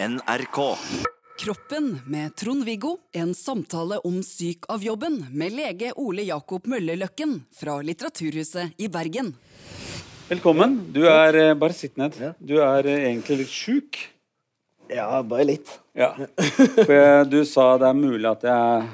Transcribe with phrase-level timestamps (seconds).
[0.00, 0.76] NRK.
[1.38, 2.98] Kroppen med Trond-Viggo.
[3.12, 9.32] En samtale om syk av jobben med lege Ole Jakob Møllerløkken fra Litteraturhuset i Bergen.
[10.28, 10.76] Velkommen.
[10.94, 12.14] Du er eh, Bare sitt ned.
[12.38, 13.98] Du er eh, egentlig litt sjuk.
[14.86, 15.74] Ja, bare litt.
[15.98, 16.12] Ja.
[16.84, 18.86] For jeg, du sa det er mulig at jeg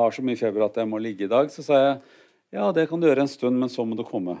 [0.00, 1.52] har så mye feber at jeg må ligge i dag.
[1.52, 2.00] Så sa jeg
[2.56, 4.40] ja, det kan du gjøre en stund, men så må du komme.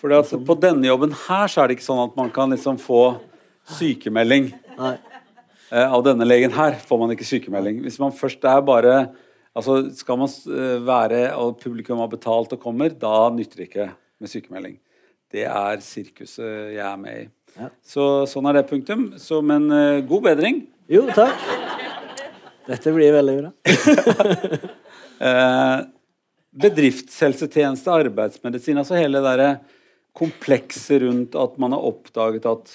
[0.00, 2.80] Fordi at på denne jobben her så er det ikke sånn at man kan liksom
[2.80, 3.04] få
[3.78, 4.50] sykemelding.
[4.78, 4.96] Nei.
[5.74, 7.80] Eh, av denne legen her får man ikke sykemelding.
[7.84, 8.96] Hvis man først er bare
[9.54, 13.88] altså Skal man eh, være og publikum har betalt og kommer, da nytter det ikke
[14.18, 14.78] med sykemelding.
[15.30, 17.26] Det er sirkuset jeg er med i.
[17.54, 17.68] Ja.
[17.86, 19.12] Så sånn er det punktum.
[19.18, 20.64] Så, men eh, god bedring.
[20.90, 21.38] Jo, takk.
[22.66, 23.50] Dette blir veldig bra.
[26.64, 29.48] Bedriftshelsetjeneste, arbeidsmedisin, altså hele det derre
[30.14, 32.74] komplekset rundt at man har oppdaget at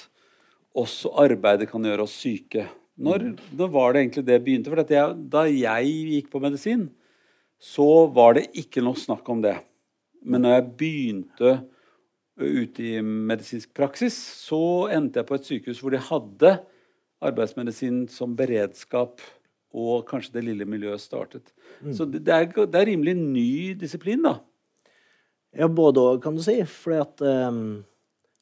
[0.80, 2.68] også arbeidet kan gjøre oss syke.
[3.00, 3.26] Når,
[3.56, 4.72] når var det egentlig det begynte?
[4.72, 6.88] For at jeg, da jeg gikk på medisin,
[7.59, 9.58] så var det ikke noe snakk om det.
[10.23, 11.53] Men når jeg begynte
[12.40, 14.16] ute i medisinsk praksis,
[14.48, 16.53] så endte jeg på et sykehus hvor de hadde
[17.23, 19.20] arbeidsmedisin som beredskap,
[19.75, 21.52] og kanskje det lille miljøet startet.
[21.94, 24.40] Så det, det, er, det er rimelig ny disiplin, da.
[25.53, 26.56] Ja, både òg, kan du si.
[26.66, 27.62] Fordi at um,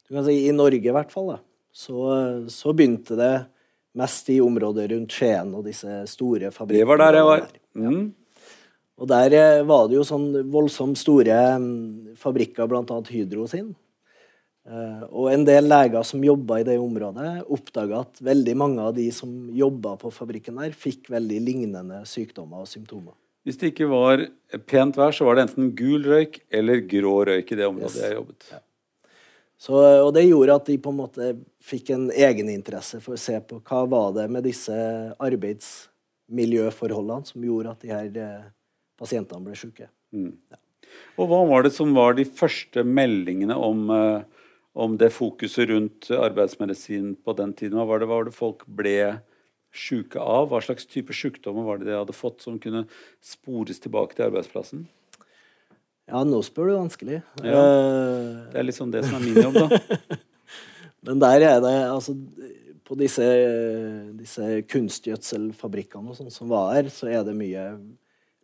[0.08, 1.38] du kan si, I Norge, i hvert fall, da,
[1.78, 2.04] så,
[2.50, 3.34] så begynte det
[3.98, 6.84] mest i området rundt Skien og disse store fabrikkene.
[6.84, 7.44] Det var der jeg var.
[7.78, 7.92] Ja.
[7.92, 8.06] Mm.
[8.98, 13.70] Og der eh, var det jo sånn voldsomt store mm, fabrikker, annet Hydro sin.
[14.68, 18.96] Eh, og en del leger som jobba i det området, oppdaga at veldig mange av
[18.98, 23.14] de som jobba på fabrikken der, fikk veldig lignende sykdommer og symptomer.
[23.46, 24.26] Hvis det ikke var
[24.68, 28.02] pent vær, så var det enten gul røyk eller grå røyk i det området Yes.
[28.02, 28.50] jeg jobbet.
[29.58, 31.32] Så, og det gjorde at de på en måte
[31.66, 34.74] fikk en egeninteresse for å se på hva var det med disse
[35.18, 38.44] arbeidsmiljøforholdene som gjorde at de her eh,
[38.98, 39.90] pasientene ble syke.
[41.18, 44.22] Og hva var det som var de første meldingene om, eh,
[44.78, 47.80] om det fokuset rundt arbeidsmedisin på den tiden?
[47.80, 49.18] Hva var det, hva var det folk ble
[49.74, 50.52] syke av?
[50.52, 52.86] Hva slags type sykdommer var det de hadde fått som kunne
[53.18, 54.86] spores tilbake til arbeidsplassen?
[56.08, 57.20] Ja, nå spør du vanskelig.
[57.44, 57.62] Ja.
[58.48, 60.16] Det er liksom det som er min jobb, da.
[61.06, 62.16] Men der er det altså
[62.88, 63.24] På disse,
[64.18, 67.66] disse kunstgjødselfabrikkene og sånn som var her, så er det mye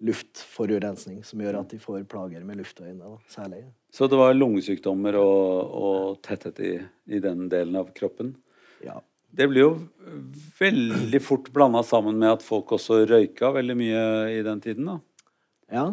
[0.05, 3.63] luftforurensning som gjør at de får plager med luftveiene, særlig.
[3.95, 6.75] Så det var lungesykdommer og, og tetthet i,
[7.09, 8.35] i den delen av kroppen?
[8.85, 8.99] Ja.
[9.35, 9.71] Det blir jo
[10.61, 14.03] veldig fort blanda sammen med at folk også røyka veldig mye
[14.35, 14.93] i den tiden.
[14.93, 14.99] da.
[15.73, 15.87] ja.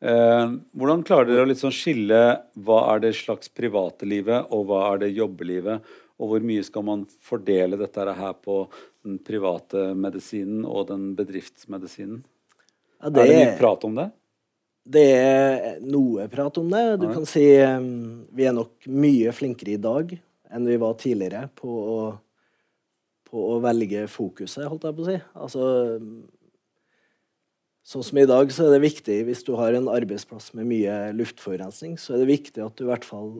[0.00, 2.20] Eh, hvordan klarer dere å liksom skille
[2.66, 5.96] hva er det slags private livet, og hva er det jobbelivet?
[6.16, 8.62] Og hvor mye skal man fordele dette her på
[9.04, 12.22] den private medisinen og den bedriftsmedisinen?
[13.00, 14.10] ja Er det mye prat om det?
[14.86, 16.84] det er noe prat om det.
[17.02, 20.14] Du kan si vi er nok mye flinkere i dag
[20.54, 21.98] enn vi var tidligere på å,
[23.26, 25.16] på å velge fokuset, holdt jeg på å si.
[25.34, 25.64] Altså
[27.86, 30.94] Sånn som i dag, så er det viktig, hvis du har en arbeidsplass med mye
[31.14, 33.36] luftforurensning, så er det viktig at du i hvert fall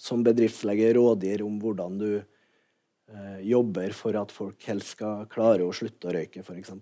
[0.00, 5.72] som bedriftslege rådgir om hvordan du eh, jobber for at folk helst skal klare å
[5.76, 6.76] slutte å røyke, f.eks.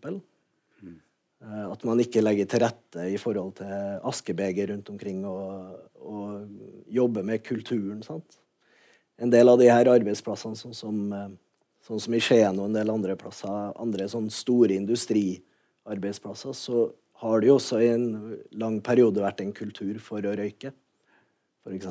[1.39, 6.91] Eh, at man ikke legger til rette i forhold til askebeger rundt omkring og, og
[6.91, 8.03] jobber med kulturen.
[8.03, 8.41] sant?
[9.19, 11.29] En del av de her arbeidsplassene, sånn som, eh,
[11.87, 14.75] sånn som i Skien og en del andre plasser, andre sånn store
[15.89, 20.35] industriarbeidsplasser, så har det jo også i en lang periode vært en kultur for å
[20.37, 20.73] røyke,
[21.65, 21.89] f.eks.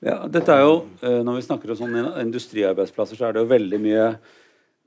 [0.00, 3.50] Ja, dette er jo, eh, Når vi snakker om sånne industriarbeidsplasser, så er det jo
[3.50, 4.18] veldig mye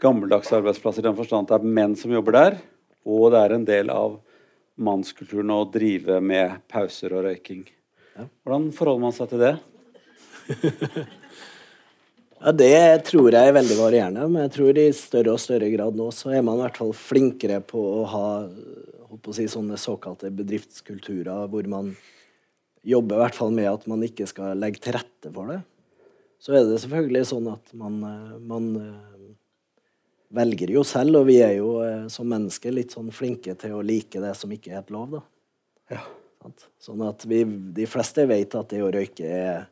[0.01, 2.57] gammeldagse arbeidsplasser i den forstand at det er menn som jobber der,
[3.06, 4.19] og det er en del av
[4.75, 7.68] mannskulturen å drive med pauser og røyking.
[8.18, 8.25] Ja.
[8.44, 9.57] Hvordan forholder man seg til det?
[12.44, 15.95] Ja, Det tror jeg er veldig varierende, men jeg tror i større og større grad
[15.95, 18.25] nå så er man i hvert fall flinkere på å ha
[19.13, 21.94] å si, sånne såkalte bedriftskulturer hvor man
[22.84, 25.62] jobber i hvert fall med at man ikke skal legge til rette for det.
[26.44, 28.01] Så er det selvfølgelig sånn at man,
[28.44, 29.30] man eh,
[30.36, 33.86] velger jo selv, og vi er jo eh, som mennesker litt sånn flinke til å
[33.86, 35.24] like det som ikke er helt lov, da.
[35.95, 36.04] Ja.
[36.84, 39.69] Sånn at vi, de fleste vet at det å røyke er,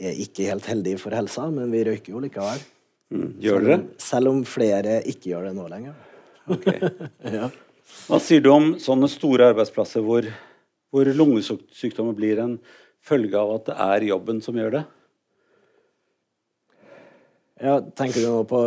[0.00, 2.62] er ikke helt heldig for helsa, men vi røyker jo likevel.
[3.10, 3.26] Mm.
[3.42, 3.80] Gjør dere?
[3.80, 5.98] Selv, selv om flere ikke gjør det nå lenger.
[6.50, 6.70] Ok.
[7.40, 7.50] Ja.
[8.06, 10.26] Hva sier du om sånne store arbeidsplasser hvor,
[10.94, 12.52] hvor lungesykdommer blir en
[13.02, 14.82] følge av at det er jobben som gjør det?
[17.60, 18.60] Ja, tenker du nå på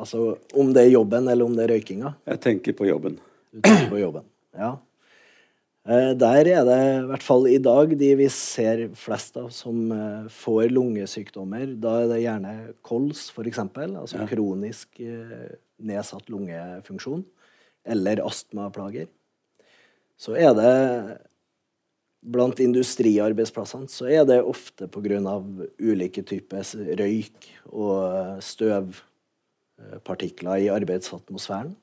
[0.00, 2.14] altså, om det er jobben eller om det er røykinga?
[2.32, 3.20] Jeg tenker på jobben.
[3.52, 4.24] Du tenker på jobben,
[4.58, 4.72] ja.
[5.82, 9.90] Eh, der er det i hvert fall i dag de vi ser flest av som
[9.90, 11.74] eh, får lungesykdommer.
[11.82, 12.52] Da er det gjerne
[12.86, 14.26] kols, f.eks., altså ja.
[14.30, 17.26] kronisk eh, nedsatt lungefunksjon,
[17.82, 19.10] eller astmaplager.
[20.14, 20.70] Så er det
[22.22, 25.42] blant industriarbeidsplassene så er det ofte pga.
[25.82, 26.62] ulike typer
[27.00, 31.74] røyk og støvpartikler i arbeidsatmosfæren.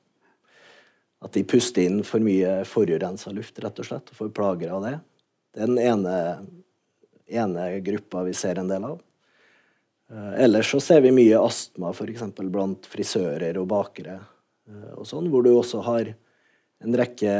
[1.20, 4.86] At de puster inn for mye forurensa luft, rett og slett, og får plager av
[4.86, 4.96] det.
[5.52, 6.14] Det er den ene,
[7.28, 9.00] ene gruppa vi ser en del av.
[10.10, 12.24] Eh, ellers så ser vi mye astma f.eks.
[12.40, 14.16] blant frisører og bakere,
[14.70, 16.14] eh, og sånn, hvor du også har
[16.80, 17.34] en rekke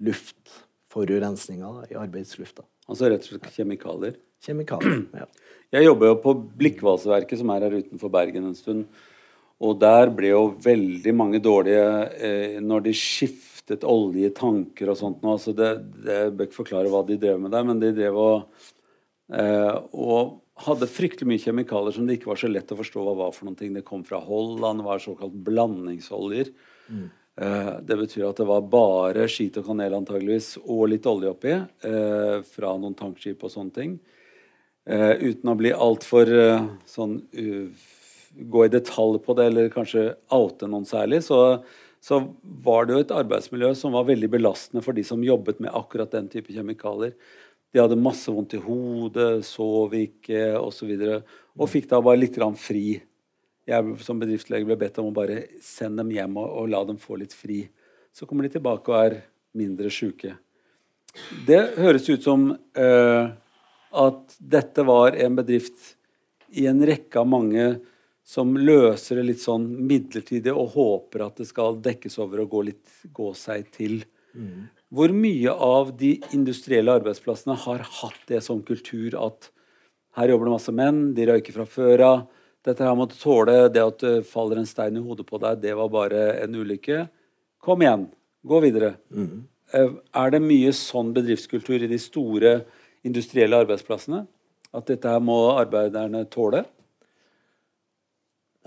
[0.00, 2.64] luftforurensninger da, i arbeidslufta.
[2.90, 4.16] Altså rett og slett kjemikalier?
[4.42, 5.28] Kjemikalier, ja.
[5.70, 8.88] Jeg jobber jo på Blikkvaseverket, som er her utenfor Bergen en stund.
[9.60, 11.86] Og der ble jo veldig mange dårlige
[12.16, 15.36] eh, når de skiftet oljetanker og sånt nå.
[15.40, 18.16] Så det, det, jeg bør ikke forklare hva de drev med der, men de drev
[18.16, 18.70] og,
[19.36, 23.16] eh, og hadde fryktelig mye kjemikalier som det ikke var så lett å forstå hva
[23.20, 23.76] var for noen ting.
[23.76, 26.52] Det kom fra Holland, det var såkalt blandingsoljer.
[26.88, 27.06] Mm.
[27.40, 31.52] Eh, det betyr at det var bare skit og kanel antageligvis, og litt olje oppi
[31.52, 33.94] eh, fra noen tankskip og sånne ting.
[34.88, 37.88] Eh, uten å bli altfor eh, sånn uh,
[38.30, 41.60] gå i detalj på det, eller kanskje oute noen særlig, så,
[42.02, 42.22] så,
[42.64, 46.12] var det jo et arbeidsmiljø som var veldig belastende for de som jobbet med akkurat
[46.14, 47.16] den type kjemikalier.
[47.70, 50.90] De hadde masse vondt i hodet, sov ikke osv.
[50.90, 53.00] Og, så og fikk da bare litt fri.
[53.68, 56.98] Jeg som bedriftslege ble bedt om å bare sende dem hjem og, og la dem
[56.98, 57.62] få litt fri.
[58.10, 59.20] Så kommer de tilbake og er
[59.54, 60.34] mindre sjuke.
[61.46, 63.30] Det høres ut som uh,
[63.90, 65.94] at dette var en bedrift
[66.58, 67.66] i en rekke av mange
[68.30, 72.60] som løser det litt sånn midlertidig og håper at det skal dekkes over og gå,
[72.68, 74.04] litt, gå seg til.
[74.38, 74.68] Mm.
[74.94, 79.50] Hvor mye av de industrielle arbeidsplassene har hatt det som kultur at
[80.18, 82.24] her jobber det masse menn, de røyker fra før av.
[82.66, 85.74] Dette her måtte tåle det at det faller en stein i hodet på deg, det
[85.78, 87.04] var bare en ulykke.
[87.62, 88.08] Kom igjen,
[88.46, 88.94] gå videre.
[89.10, 89.46] Mm.
[89.74, 92.60] Er det mye sånn bedriftskultur i de store
[93.06, 94.26] industrielle arbeidsplassene?
[94.76, 96.66] At dette her må arbeiderne tåle?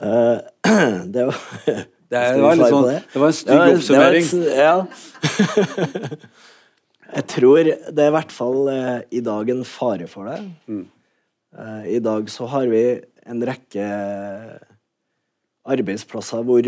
[0.01, 0.39] Uh,
[1.13, 2.99] det var det, det, var litt sånn, det?
[3.13, 4.27] det var en stygg oppsummering.
[4.57, 4.75] ja.
[7.17, 10.39] jeg tror det er i hvert fall uh, i dag en fare for det.
[10.69, 10.85] Mm.
[11.53, 12.83] Uh, I dag så har vi
[13.29, 13.87] en rekke
[15.63, 16.65] arbeidsplasser hvor,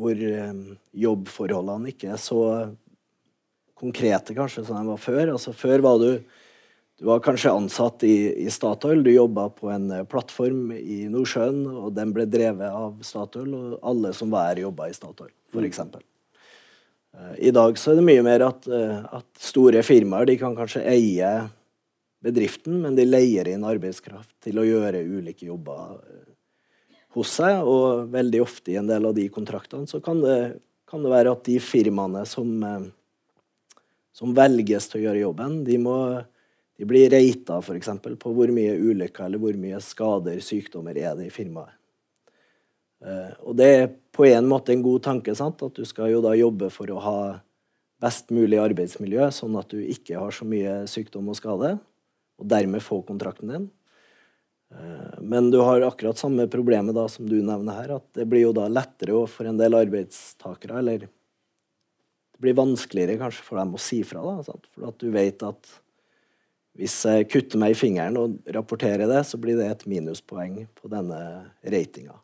[0.00, 0.62] hvor um,
[0.96, 2.42] jobbforholdene ikke er så
[3.78, 5.34] konkrete kanskje som de var før.
[5.34, 6.10] Altså Før var du
[6.98, 9.04] du var kanskje ansatt i, i Statoil.
[9.06, 13.52] Du jobba på en eh, plattform i Nordsjøen, og den ble drevet av Statoil.
[13.54, 15.78] Og alle som var her, jobba i Statoil, f.eks.
[15.78, 15.92] Mm.
[17.14, 20.56] Uh, I dag så er det mye mer at, uh, at, store firmaer de kan
[20.58, 21.28] kanskje eie
[22.26, 26.00] bedriften, men de leier inn arbeidskraft til å gjøre ulike jobber
[27.14, 27.60] hos seg.
[27.62, 30.58] Og veldig ofte i en del av de kontraktene så kan det,
[30.90, 32.50] kan det være at de firmaene som,
[34.10, 35.94] som velges til å gjøre jobben, de må
[36.78, 37.90] de blir reita f.eks.
[38.22, 41.74] på hvor mye ulykker eller hvor mye skader, sykdommer, er det i firmaet.
[42.98, 45.62] Uh, og det er på en måte en god tanke, sant?
[45.62, 47.18] at du skal jo da jobbe for å ha
[48.02, 51.74] best mulig arbeidsmiljø, sånn at du ikke har så mye sykdom og skade,
[52.38, 53.66] og dermed få kontrakten din.
[54.74, 58.46] Uh, men du har akkurat samme problemet da som du nevner her, at det blir
[58.46, 63.82] jo da lettere for en del arbeidstakere, eller det blir vanskeligere kanskje for dem å
[63.82, 64.70] si fra, da, sant?
[64.74, 65.74] for at du vet at
[66.78, 70.90] hvis jeg kutter meg i fingeren og rapporterer det, så blir det et minuspoeng på
[70.92, 71.20] denne
[71.66, 72.14] ratinga.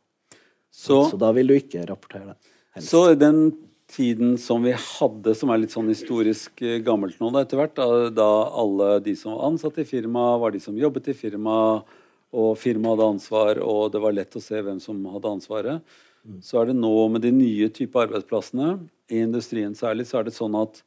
[0.71, 2.53] Så, så, da vil du ikke rapportere det.
[2.75, 2.91] Helst.
[2.91, 3.49] Så den
[3.91, 8.09] tiden som vi hadde, som er litt sånn historisk eh, gammelt nå etter hvert, da,
[8.15, 8.31] da,
[8.63, 11.93] alle de som var ansatt i firmaet, var de som jobbet i firmaet,
[12.35, 15.95] og firmaet hadde ansvar, og det var lett å se hvem som hadde ansvaret,
[16.27, 16.41] mm.
[16.43, 18.75] så er det nå med de nye typer arbeidsplassene,
[19.13, 20.81] i industrien særlig, så er det sånn at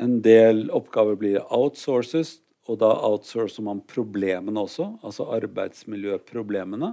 [0.00, 6.92] en del oppgaver blir outsources og da outsourcer man problemene også, altså arbeidsmiljøproblemene.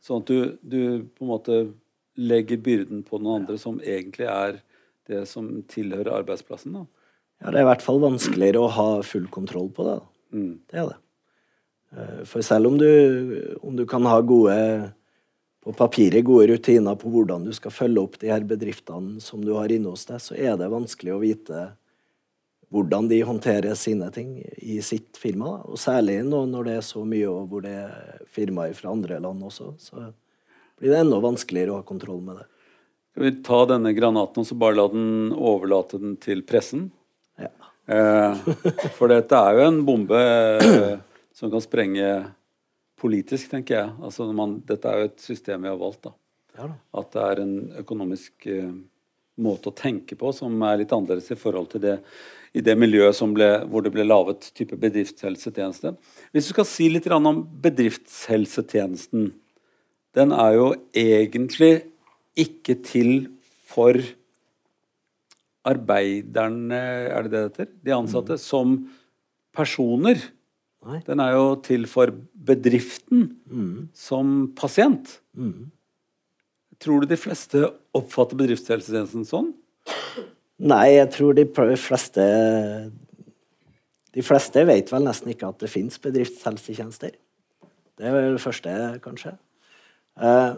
[0.00, 0.80] Sånn at du, du,
[1.16, 1.58] på en måte
[2.20, 4.60] legger byrden på noen andre som egentlig er
[5.10, 6.78] det som tilhører arbeidsplassen.
[6.78, 6.86] da.
[7.40, 9.98] Ja, det er i hvert fall vanskeligere å ha full kontroll på det.
[10.36, 10.54] Mm.
[10.70, 10.98] Det er det.
[11.96, 12.88] Eh, for selv om du,
[13.64, 14.56] om du kan ha gode
[15.60, 19.52] på papiret gode rutiner på hvordan du skal følge opp de her bedriftene som du
[19.58, 21.64] har inne hos deg, så er det vanskelig å vite
[22.70, 25.58] hvordan de håndterer sine ting i sitt firma.
[25.66, 29.18] Og særlig nå når det er så mye, og hvor det er firmaer fra andre
[29.22, 30.10] land også, så
[30.78, 32.46] blir det enda vanskeligere å ha kontroll med det.
[33.10, 36.86] Skal vi ta denne granaten og så bare la den overlate den til pressen?
[37.40, 37.50] Ja.
[37.90, 38.44] Eh,
[38.98, 40.94] for dette er jo en bombe eh,
[41.34, 42.06] som kan sprenge
[43.00, 43.92] politisk, tenker jeg.
[43.98, 46.06] Altså man, dette er jo et system vi har valgt.
[46.06, 46.14] da.
[46.54, 46.78] Ja da.
[47.02, 48.70] At det er en økonomisk eh,
[49.42, 51.96] måte å tenke på som er litt annerledes i forhold til det
[52.50, 55.92] i det miljøet som ble, hvor det ble laget type bedriftshelsetjeneste.
[56.34, 59.28] Hvis du skal si litt om bedriftshelsetjenesten.
[60.18, 61.84] Den er jo egentlig
[62.34, 63.12] ikke til
[63.70, 63.94] for
[65.70, 66.80] arbeiderne,
[67.12, 67.70] er det det heter?
[67.86, 68.80] De ansatte, som
[69.54, 70.18] personer.
[70.88, 71.02] Nei.
[71.06, 73.28] Den er jo til for bedriften
[73.94, 75.20] som pasient.
[76.80, 79.50] Tror du de fleste oppfatter bedriftshelsetjenesten sånn?
[80.60, 81.46] Nei, jeg tror de
[81.80, 82.24] fleste
[84.10, 87.12] De fleste vet vel nesten ikke at det fins bedriftshelsetjenester.
[88.00, 88.72] Det er vel det første,
[89.04, 89.36] kanskje.
[90.18, 90.52] Eh,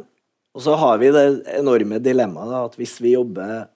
[0.52, 1.26] og så har vi det
[1.59, 3.67] enorme dilemmaet at hvis vi jobber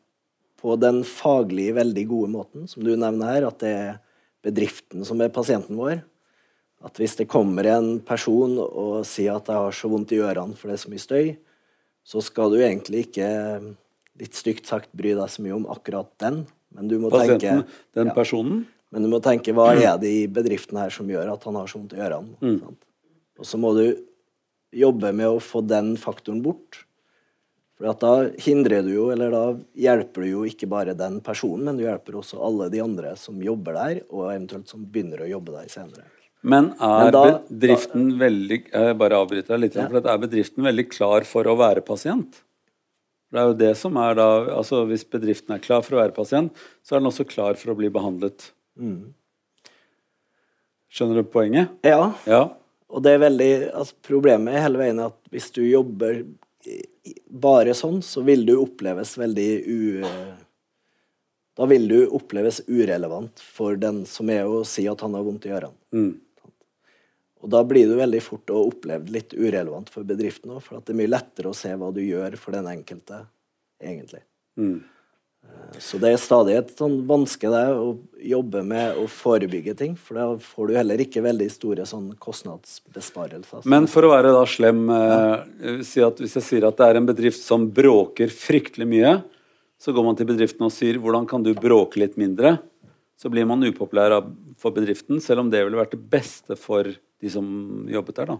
[0.60, 3.98] på den faglig veldig gode måten, som du nevner her, at det er
[4.46, 5.98] bedriften som er pasienten vår
[6.86, 10.56] At hvis det kommer en person og sier at jeg har så vondt i ørene
[10.56, 11.30] for det er så mye støy,
[12.06, 13.28] så skal du egentlig ikke,
[14.20, 16.44] litt stygt sagt, bry deg så mye om akkurat den.
[16.76, 18.14] Men du må Pasienten, tenke den Ja.
[18.14, 18.66] personen?
[18.92, 21.66] Men du må tenke hva er det i bedriften her som gjør at han har
[21.66, 22.36] så vondt i ørene?
[22.40, 22.76] Mm.
[23.38, 23.98] Og så må du
[24.72, 26.84] jobbe med å få den faktoren bort.
[27.76, 29.44] For at da hindrer du jo, eller da
[29.76, 33.40] hjelper du jo ikke bare den personen, men du hjelper også alle de andre som
[33.42, 36.06] jobber der, og eventuelt som begynner å jobbe der senere.
[36.42, 39.74] Men er Men da- bedriften veldig Jeg bare avbryter deg litt.
[39.76, 39.88] Ja.
[39.88, 42.42] For er bedriften veldig klar for å være pasient?
[43.32, 46.14] Det er jo det som er da altså Hvis bedriften er klar for å være
[46.14, 46.52] pasient,
[46.82, 48.50] så er den også klar for å bli behandlet.
[48.78, 49.12] Mm.
[50.92, 51.68] Skjønner du poenget?
[51.84, 52.44] Ja, Ja.
[52.88, 56.20] Og det er veldig, altså Problemet er hele veien at hvis du jobber
[57.30, 60.04] bare sånn, så vil du oppleves veldig u...
[61.56, 65.46] Da vil du oppleves urelevant for den som er å si at han har vondt
[65.48, 65.74] i ørene.
[65.94, 66.10] Mm.
[67.46, 70.88] Og da blir du veldig fort og opplevd litt urelevant for bedriften òg, for at
[70.88, 73.20] det er mye lettere å se hva du gjør for den enkelte,
[73.78, 74.24] egentlig.
[74.58, 74.80] Mm.
[75.78, 80.18] Så det er stadig et sånn vanske det å jobbe med å forebygge ting, for
[80.18, 83.62] da får du heller ikke veldig store sånn kostnadsbesparelser.
[83.70, 86.98] Men for å være da slem eh, si at Hvis jeg sier at det er
[86.98, 89.18] en bedrift som bråker fryktelig mye,
[89.78, 92.56] så går man til bedriften og sier hvordan kan du bråke litt mindre?
[93.20, 94.18] Så blir man upopulær
[94.58, 96.88] for bedriften, selv om det ville vært det beste for
[97.22, 97.46] de som
[97.90, 98.34] jobbet der.
[98.34, 98.38] da.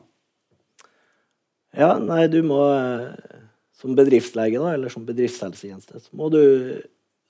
[1.77, 3.43] Ja, nei, du må eh,
[3.77, 6.83] Som bedriftslege, da, eller som bedriftshelsetjeneste, så må du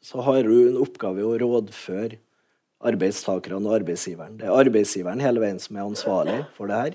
[0.02, 2.20] Så har du en oppgave å rådføre
[2.86, 4.36] arbeidstakerne og arbeidsgiveren.
[4.38, 6.94] Det er arbeidsgiveren hele veien som er ansvarlig for det her.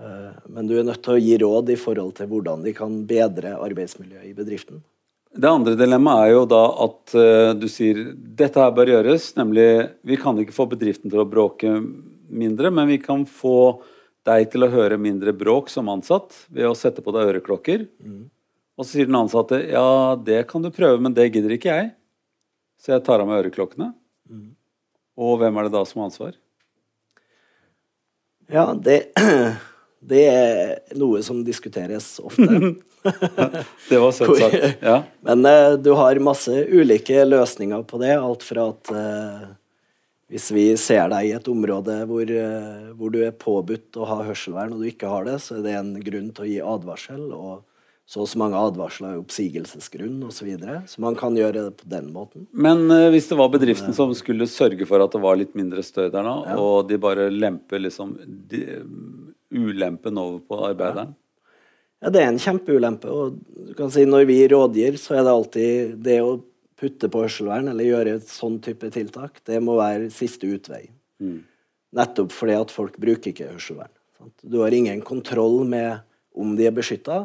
[0.00, 3.04] Eh, Men du er nødt til å gi råd i forhold til hvordan de kan
[3.06, 4.82] bedre arbeidsmiljøet i bedriften.
[5.34, 9.68] Det andre dilemmaet er jo da at eh, du sier dette her bør gjøres, nemlig
[10.06, 11.76] vi kan ikke få bedriften til å bråke
[12.28, 13.82] mindre, men vi kan få
[14.24, 17.84] deg til å høre mindre bråk som ansatt ved å sette på deg øreklokker.
[18.74, 21.92] Og så sier den ansatte ja, det kan du prøve, men det gidder ikke jeg.
[22.80, 23.92] Så jeg tar av meg øreklokkene.
[25.14, 26.34] Og hvem er det da som har ansvar?
[28.50, 28.98] Ja, det,
[30.14, 32.74] det er noe som diskuteres ofte.
[33.88, 34.76] Det var søtt sagt.
[34.80, 35.02] Ja.
[35.20, 38.14] Men uh, du har masse ulike løsninger på det.
[38.16, 39.42] Alt fra at eh,
[40.32, 44.22] hvis vi ser deg i et område hvor, eh, hvor du er påbudt å ha
[44.24, 47.26] hørselvern, og du ikke har det, så er det en grunn til å gi advarsel.
[47.34, 47.62] Og
[48.04, 50.36] så og så mange advarsler er oppsigelsesgrunn osv.
[50.36, 50.78] Så, videre.
[50.88, 52.46] så man kan gjøre det på den måten.
[52.52, 55.84] Men uh, hvis det var bedriften som skulle sørge for at det var litt mindre
[55.84, 58.64] støy der nå, og de bare lemper liksom de,
[59.54, 61.14] ulempen over på arbeideren
[62.04, 63.08] Ja, det er en kjempeulempe.
[63.08, 66.34] Og du kan si når vi rådgir, så er det alltid det å
[66.80, 70.88] putte på hørselvern eller gjøre et sånn type tiltak, det må være siste utvei.
[71.94, 73.92] Nettopp fordi at folk bruker ikke hørselvern.
[74.18, 74.34] Sant?
[74.42, 76.02] Du har ingen kontroll med
[76.34, 77.24] om de er beskytta,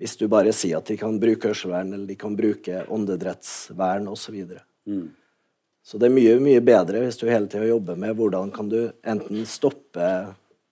[0.00, 4.22] hvis du bare sier at de kan bruke hørselvern eller de kan bruke åndedrettsvern osv.
[4.22, 4.62] Så, videre.
[5.84, 8.78] så det er mye, mye bedre hvis du hele tida jobber med hvordan kan du
[9.02, 10.06] enten stoppe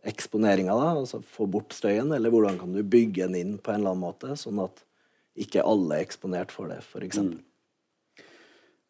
[0.09, 3.83] eksponeringa, da, altså få bort støyen, eller hvordan kan du bygge den inn på en
[3.83, 4.85] eller annen måte, sånn at
[5.38, 7.19] ikke alle er eksponert for det, f.eks.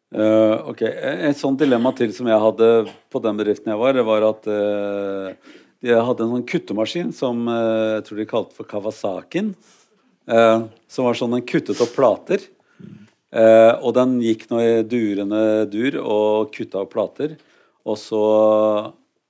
[0.09, 2.69] Eh, ok, Et sånt dilemma til som jeg hadde
[3.13, 7.43] på den bedriften jeg var, det var at uh, jeg hadde en sånn kuttemaskin som
[7.45, 9.53] uh, jeg tror de kalte for Kawasakin.
[10.29, 12.41] Uh, som var sånn den kuttet opp plater.
[13.29, 17.35] Eh, og den gikk nå i durende dur og kutta opp plater.
[17.85, 18.23] Og så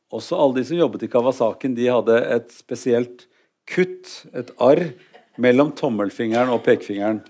[0.09, 3.27] også alle de som jobbet i Kawasaken, de hadde et spesielt
[3.69, 4.89] kutt, et arr,
[5.39, 7.21] mellom tommelfingeren og pekefingeren.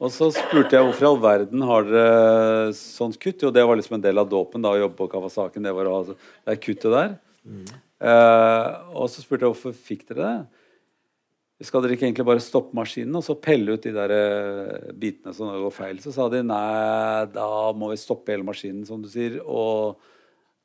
[0.00, 3.42] Og så spurte jeg hvorfor i all verden har dere sånt kutt.
[3.44, 5.66] Jo, det var liksom en del av dåpen da, å jobbe på Kawasaken.
[5.66, 7.12] Det var å ha det kuttet der.
[7.44, 7.66] Mm.
[8.00, 10.64] Uh, og så spurte jeg hvorfor fikk dere det.
[11.68, 15.36] Skal dere ikke egentlig bare stoppe maskinen og så pelle ut de der uh, bitene
[15.36, 16.00] som går feil?
[16.00, 19.36] Så sa de nei, da må vi stoppe hele maskinen, som du sier.
[19.44, 20.00] Og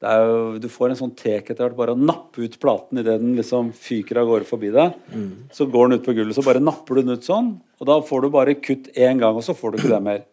[0.03, 1.77] jo, du får en sånn tek etter hvert.
[1.77, 4.97] Bare å nappe ut platen idet den liksom fyker av gårde forbi deg.
[5.13, 5.29] Mm.
[5.55, 7.53] Så går den ut på gulvet, så bare napper du den ut sånn.
[7.79, 10.23] Og da får du bare kutt én gang, og så får du ikke det mer.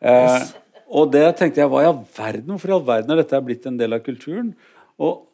[0.00, 0.44] Eh,
[0.90, 2.54] og det tenkte jeg, hva i all verden?
[2.54, 4.54] Hvorfor i all verden er dette blitt en del av kulturen?
[5.00, 5.26] Og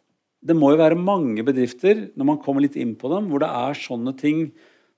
[0.47, 3.51] det må jo være mange bedrifter, når man kommer litt inn på dem, hvor det
[3.51, 4.49] er sånne ting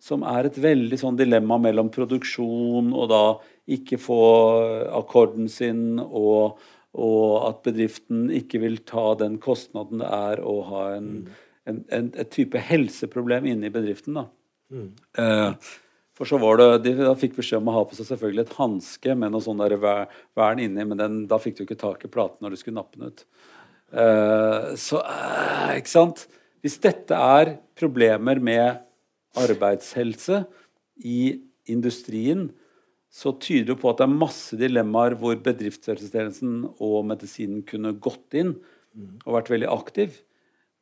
[0.02, 3.22] som er et veldig sånn dilemma mellom produksjon og da
[3.68, 4.18] ikke få
[4.96, 6.60] akkorden sin og
[6.98, 11.12] og at bedriften ikke vil ta den kostnaden det er å ha en,
[11.68, 14.18] en, en et type helseproblem inne i bedriften.
[14.18, 14.26] Da.
[14.74, 14.88] Mm.
[15.22, 15.68] Eh,
[16.18, 18.56] for så var det, de, Da fikk beskjed om å ha på seg selvfølgelig et
[18.58, 22.10] hanske med noe sånn der vern inni, men den, da fikk du ikke tak i
[22.10, 23.24] platen når du skulle nappe den ut.
[23.94, 26.26] Eh, så eh, ikke sant?
[26.64, 28.82] Hvis dette er problemer med
[29.38, 30.42] arbeidshelse
[31.06, 31.38] i
[31.70, 32.48] industrien,
[33.18, 38.36] så tyder det på at det er masse dilemmaer hvor bedriftshelsetjenesten og medisinen kunne gått
[38.38, 38.52] inn
[39.24, 40.20] og vært veldig aktiv.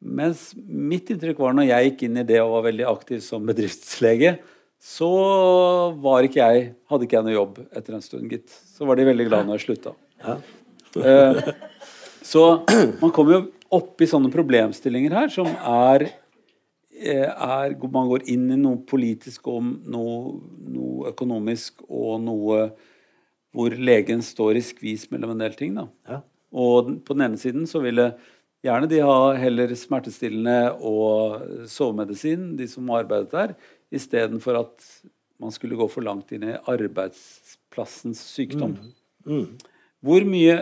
[0.04, 3.46] Mens mitt inntrykk var når jeg gikk inn i det og var veldig aktiv som
[3.48, 4.36] bedriftslege,
[4.76, 5.08] så
[6.02, 8.52] var ikke jeg, hadde ikke jeg noe jobb etter en stund, gitt.
[8.52, 9.94] Så var de veldig glad når jeg slutta.
[10.20, 10.36] Ja.
[11.00, 11.40] Eh,
[12.32, 12.44] så
[13.02, 13.42] man kommer jo
[13.76, 16.10] opp i sånne problemstillinger her som er
[16.96, 20.36] er, man går inn i noe politisk og noe,
[20.72, 22.60] noe, økonomisk og noe
[23.56, 25.76] hvor legen står i skvis mellom en del ting.
[26.08, 26.20] Ja.
[26.56, 28.10] Og på den ene siden så ville
[28.66, 33.54] gjerne de ha heller smertestillende og sovemedisin, de som arbeidet der,
[33.94, 34.86] istedenfor at
[35.40, 38.76] man skulle gå for langt inn i arbeidsplassens sykdom.
[39.26, 39.36] Mm.
[39.44, 39.76] Mm.
[40.04, 40.56] Hvor mye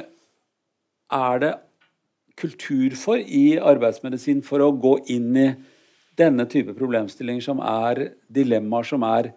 [1.14, 1.54] er det
[2.38, 5.48] kultur for i arbeidsmedisin for å gå inn i
[6.18, 9.32] denne type problemstillinger som er dilemmaer som er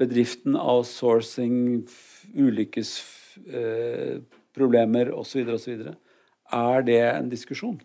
[0.00, 1.84] bedriften, outsourcing,
[2.32, 5.48] ulykkesproblemer eh, osv.
[5.54, 5.72] osv.
[6.52, 7.80] Er det en diskusjon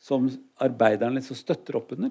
[0.00, 2.10] som arbeideren liksom støtter opp under?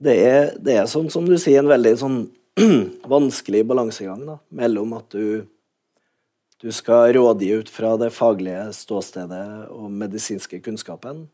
[0.00, 2.18] Det er, det er sånn som du sier, en veldig sånn
[3.14, 5.44] vanskelig balansegang da, mellom at du,
[6.60, 11.28] du skal rådgi ut fra det faglige ståstedet og medisinske kunnskapen,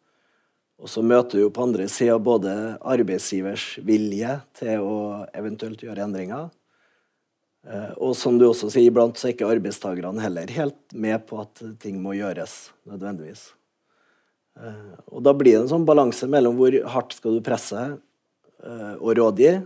[0.76, 2.52] og så møter du på andre sida både
[2.84, 4.96] arbeidsgivers vilje til å
[5.36, 6.50] eventuelt gjøre endringer,
[7.64, 11.40] eh, og som du også sier, iblant så er ikke arbeidstakerne heller helt med på
[11.40, 12.58] at ting må gjøres
[12.88, 13.48] nødvendigvis.
[14.60, 18.94] Eh, og da blir det en sånn balanse mellom hvor hardt skal du presse eh,
[18.98, 19.56] og rådgi,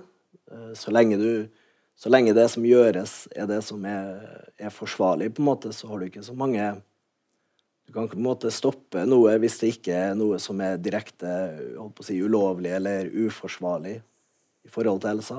[0.75, 1.47] så lenge, du,
[1.95, 5.87] så lenge det som gjøres, er det som er, er forsvarlig, på en måte, så
[5.87, 6.65] har du ikke så mange
[7.91, 11.27] du kan på en måte stoppe noe hvis det ikke er noe som er direkte
[12.07, 15.39] si, ulovlig eller uforsvarlig i forhold til helsa.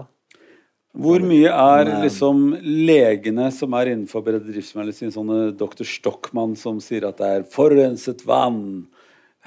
[0.91, 7.21] Hvor mye er liksom legene som er innenfor bedriftsmedisin, sånne doktor Stockmann som sier at
[7.21, 8.89] det er forurenset vann?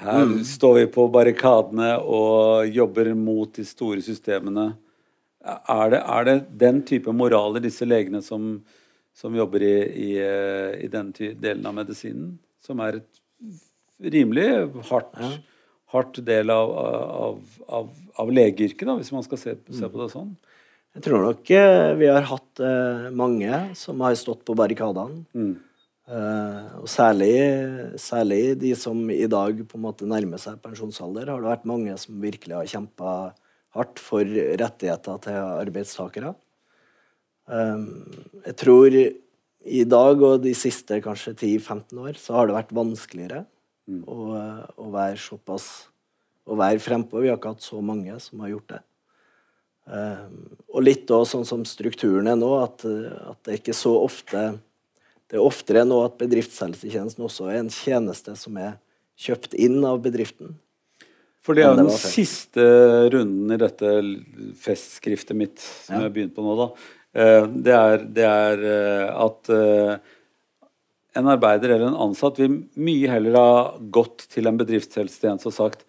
[0.01, 0.39] Her mm.
[0.49, 4.71] står vi på barrikadene og jobber mot de store systemene.
[5.45, 8.57] Er det, er det den type moraler disse legene som,
[9.13, 9.75] som jobber i,
[10.07, 10.09] i,
[10.81, 12.33] i den delen av medisinen?
[12.65, 13.21] Som er et
[14.15, 14.47] rimelig
[14.89, 15.29] hardt, ja.
[15.93, 20.33] hardt del av, av, av, av legeyrket, hvis man skal se, se, på det sånn.
[20.95, 25.25] Jeg tror nok eh, vi har hatt eh, mange som har stått på barrikadene.
[25.35, 25.55] Mm.
[26.05, 27.33] Eh, og særlig,
[27.99, 31.95] særlig, de som i dag på en måte nærmer seg pensjonsalder, har det vært mange
[31.99, 33.11] som virkelig har kjempa
[33.75, 34.23] hardt for
[34.61, 36.35] rettigheter til arbeidstakere.
[37.49, 37.87] Eh,
[38.45, 38.99] jeg tror
[39.65, 43.43] i dag og de siste kanskje 10-15 år så har det vært vanskeligere
[43.89, 44.03] mm.
[44.05, 44.17] å,
[44.77, 45.69] å, være såpass
[46.45, 47.23] å være frempå.
[47.23, 48.81] Vi har ikke hatt så mange som har gjort det.
[49.85, 50.37] Um,
[50.73, 54.55] og litt òg sånn som strukturen er nå, at, at, det ikke så ofte
[55.29, 58.79] Det er oftere nå at bedriftshelsetjenesten også er en tjeneste som er
[59.21, 60.55] kjøpt inn av bedriften.
[61.45, 62.63] For det er jo den siste
[63.13, 63.89] runden i dette
[64.61, 65.99] festskriftet mitt som ja.
[65.99, 66.55] jeg har begynt på nå.
[66.57, 66.67] da.
[67.15, 69.93] Eh, det er, det er eh, at eh,
[71.15, 75.85] en arbeider eller en ansatt vil mye heller ha gått til en bedriftshelsetjeneste og sagt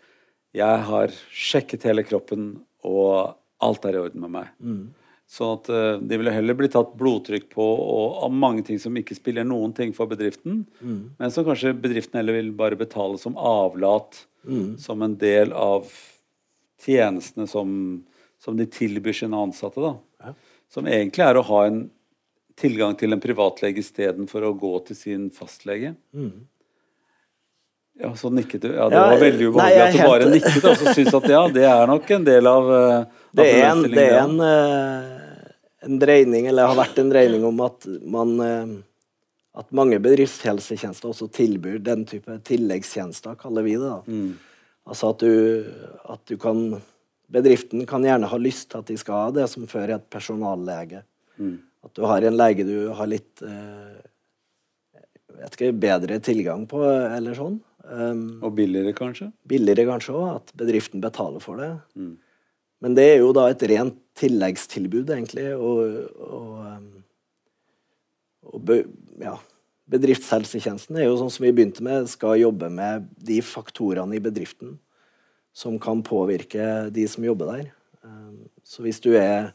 [0.56, 2.54] jeg har sjekket hele kroppen,
[2.86, 4.52] og alt er i orden med meg.
[4.62, 4.86] Mm.
[5.28, 5.68] Sånn at
[6.00, 9.74] de ville heller bli tatt blodtrykk på og av mange ting som ikke spiller noen
[9.76, 11.02] ting for bedriften, mm.
[11.18, 14.78] men som kanskje bedriften heller vil bare betale som avlat, mm.
[14.80, 15.90] som en del av
[16.86, 17.74] tjenestene som
[18.46, 19.80] som de tilbyr sine ansatte.
[19.80, 19.96] da.
[20.22, 20.34] Ja.
[20.72, 21.90] Som egentlig er å ha en
[22.58, 25.94] tilgang til en privatlege istedenfor å gå til sin fastlege.
[28.00, 28.68] Ja, så nikket du.
[28.74, 31.14] Ja, det Ja, var veldig ubehagelig at du er bare helt- nikket og så syntes
[31.16, 34.18] at ja, det er nok en del av, eh, av Det er en, det er
[34.20, 35.52] en, eh,
[35.86, 38.66] en dreining, eller har vært en dreining om at man eh,
[39.56, 43.88] at mange bedriftshelsetjenester også tilbyr den type tilleggstjenester, kaller vi det.
[43.88, 44.02] da.
[44.06, 44.34] Mm.
[44.86, 45.64] Altså at du,
[46.12, 46.82] at du kan
[47.32, 51.02] Bedriften kan gjerne ha lyst til at de skal ha det som før het personallege.
[51.36, 51.56] Mm.
[51.86, 53.96] At du har en lege du har litt eh,
[55.40, 57.58] vet ikke, bedre tilgang på, eller sånn.
[57.86, 59.30] Um, Og billigere, kanskje?
[59.46, 61.72] billigere kanskje òg, at bedriften betaler for det.
[61.94, 62.14] Mm.
[62.82, 65.50] Men det er jo da et rent tilleggstilbud, egentlig.
[65.54, 66.88] Og, og, um,
[68.52, 68.80] og be,
[69.22, 69.36] ja.
[69.86, 74.74] Bedriftshelsetjenesten er jo sånn som vi begynte med, skal jobbe med de faktorene i bedriften
[75.56, 77.70] som kan påvirke de som jobber der.
[78.04, 79.54] Um, så hvis du er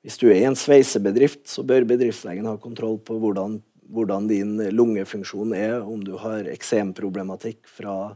[0.00, 3.58] hvis du er i en sveisebedrift, så bør bedriftslegen ha kontroll på hvordan,
[3.92, 8.14] hvordan din lungefunksjon er, om du har eksemproblematikk fra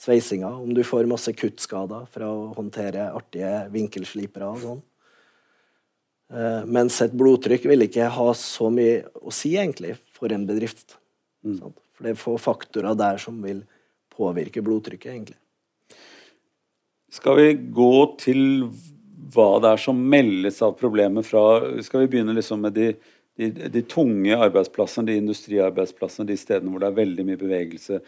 [0.00, 4.82] sveisinga, om du får masse kuttskader fra å håndtere artige vinkelslipere og sånn.
[6.32, 10.96] Eh, mens et blodtrykk vil ikke ha så mye å si, egentlig, for en bedrift.
[11.44, 11.60] Mm.
[11.92, 13.60] For det er få faktorer der som vil
[14.16, 15.40] påvirke blodtrykket, egentlig.
[17.16, 18.40] Skal vi gå til
[19.34, 21.42] hva det er som meldes av problemer fra
[21.84, 22.90] Skal vi begynne liksom med de,
[23.38, 28.00] de, de tunge arbeidsplassene, de industriarbeidsplassene, de stedene hvor det er veldig mye bevegelse,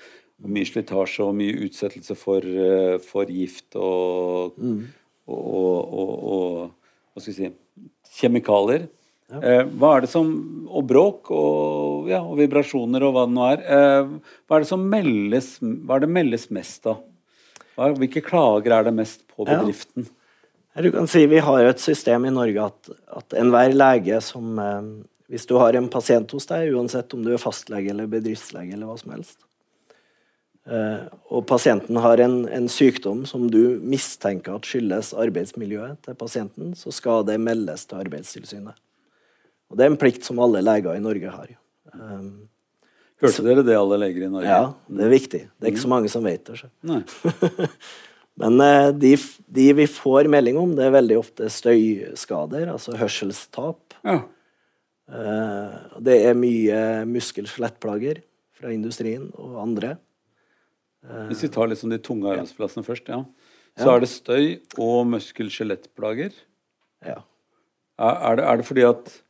[0.47, 7.25] mye slitasje og mye utsettelse for, eh, for gift og, og, og, og, og hva
[7.25, 7.53] skal vi si,
[8.21, 8.87] kjemikalier.
[9.29, 10.31] Eh, hva er det som,
[10.73, 13.65] og bråk og, ja, og vibrasjoner og hva det nå er.
[13.77, 14.13] Eh,
[14.49, 17.03] hva er det som meldes, hva er det meldes mest av?
[17.79, 20.09] Hvilke klager er det mest på bedriften?
[20.09, 20.83] Ja.
[20.83, 24.91] Du kan si Vi har et system i Norge at, at enhver lege som eh,
[25.29, 28.89] Hvis du har en pasient hos deg, uansett om du er fastlege eller bedriftslege eller
[28.89, 29.43] hva som helst,
[30.71, 36.73] eh, og pasienten har en, en sykdom som du mistenker at skyldes arbeidsmiljøet til pasienten,
[36.79, 38.79] så skal det meldes til Arbeidstilsynet.
[39.69, 41.53] Og Det er en plikt som alle leger i Norge har.
[41.93, 42.49] Um,
[43.19, 44.47] Hørte dere det, alle leger i Norge?
[44.47, 45.41] ja, det er viktig.
[45.59, 46.61] Det er ikke så mange som vet det.
[48.39, 49.17] Men eh, de,
[49.51, 53.97] de vi får melding om, det er veldig ofte støyskader, altså hørselstap.
[54.07, 54.21] Ja.
[55.11, 56.79] Eh, Det er mye
[57.11, 58.23] muskel-skjelettplager
[58.59, 59.97] fra industrien og andre.
[61.31, 63.23] Hvis vi tar liksom de tunge arbeidsplassene først, ja.
[63.79, 63.95] Så Ja.
[63.97, 64.47] er det støy
[64.83, 66.33] og muskel-skjelettplager.
[67.07, 67.21] Ja.
[67.99, 69.23] Er, det, er det fordi at eh,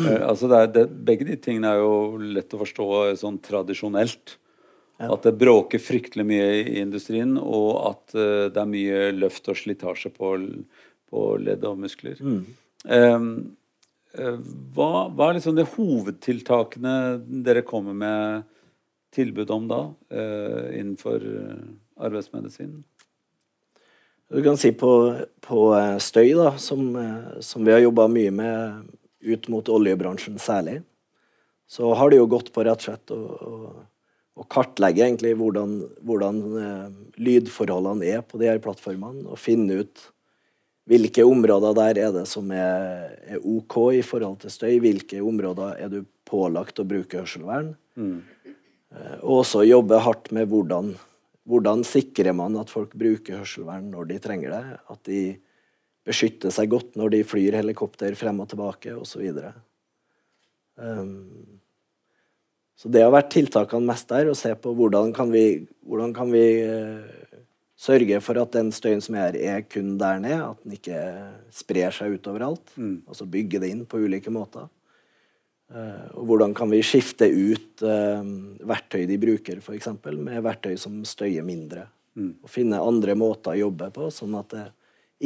[0.00, 4.38] altså det er, det, Begge de tingene er jo lett å forstå eh, sånn tradisjonelt.
[5.04, 9.58] At det bråker fryktelig mye i industrien, og at uh, det er mye løft og
[9.58, 10.28] slitasje på,
[11.10, 12.20] på ledd og muskler.
[12.22, 12.44] Mm.
[12.86, 13.26] Um,
[14.14, 14.38] uh,
[14.76, 16.94] hva, hva er liksom de hovedtiltakene
[17.42, 18.46] dere kommer med
[19.18, 19.82] tilbud om da,
[20.14, 21.66] uh, innenfor eh,
[22.06, 22.78] arbeidsmedisin?
[24.34, 24.90] Du kan si på,
[25.44, 28.86] på eh, støy, da, som, eh, som vi har jobba mye med
[29.24, 30.80] ut mot oljebransjen særlig,
[31.70, 33.54] så har det jo gått på rett og slett å, å,
[34.40, 36.90] å kartlegge egentlig hvordan, hvordan eh,
[37.24, 40.10] lydforholdene er på de her plattformene, og finne ut
[40.90, 45.80] hvilke områder der er det som er, er OK i forhold til støy, hvilke områder
[45.80, 47.72] er du pålagt å bruke hørselvern,
[48.94, 50.92] Eh, og også jobbe hardt med hvordan,
[51.48, 54.78] hvordan sikrer man at folk bruker hørselvern når de trenger det.
[54.92, 55.20] At de
[56.04, 59.24] beskytter seg godt når de flyr helikopter frem og tilbake osv.
[60.76, 61.60] Um,
[62.74, 66.32] så det har vært tiltakene mest der, å se på hvordan kan vi, hvordan kan
[66.34, 67.40] vi uh,
[67.78, 71.00] sørge for at den støyen som er, er kun der nede, at den ikke
[71.54, 72.76] sprer seg utover alt.
[73.08, 74.68] Altså bygge det inn på ulike måter.
[75.72, 78.20] Uh, og hvordan kan vi skifte ut uh,
[78.68, 81.88] verktøy de bruker, f.eks., med verktøy som støyer mindre.
[82.14, 84.66] Og finne andre måter å jobbe på, sånn at det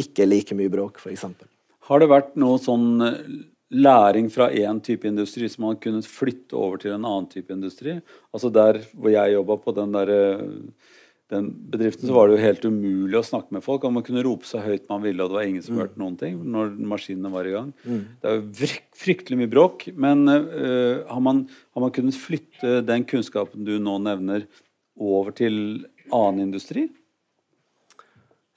[0.03, 1.27] ikke like mye bråk, f.eks.
[1.89, 3.19] Har det vært noe sånn eh,
[3.75, 7.53] læring fra én type industri som man har kunnet flytte over til en annen type
[7.55, 7.99] industri?
[8.33, 10.47] Altså der hvor jeg jobba på den der eh,
[11.29, 13.85] den bedriften, så var det jo helt umulig å snakke med folk.
[13.85, 16.17] og Man kunne rope så høyt man ville, og det var ingen som hørte noen
[16.21, 17.73] ting når maskinene var i gang.
[17.85, 21.43] Det er jo fryktelig mye bråk, men uh, har, man,
[21.77, 24.47] har man kunnet flytte den kunnskapen du nå nevner,
[24.99, 26.89] over til annen industri?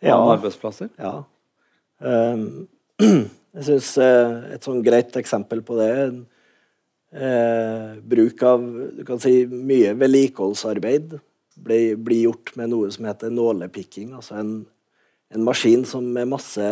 [0.02, 0.16] Ja.
[0.16, 0.90] Annen arbeidsplasser?
[0.98, 1.20] Ja.
[2.02, 2.68] Um,
[3.56, 6.14] jeg syns et sånn greit eksempel på det er
[7.12, 8.64] eh, bruk av
[8.98, 11.18] du kan si, mye vedlikeholdsarbeid
[11.62, 14.14] blir, gjort med noe som heter nålepikking.
[14.18, 14.54] Altså en,
[15.34, 16.70] en maskin som med masse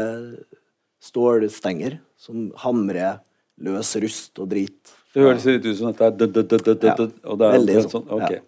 [1.04, 3.20] stålstenger som hamrer
[3.64, 4.96] løs rust og drit.
[5.14, 8.24] Det høres litt ut som dette er og det er Veldig sånn, sånn.
[8.24, 8.42] Ja.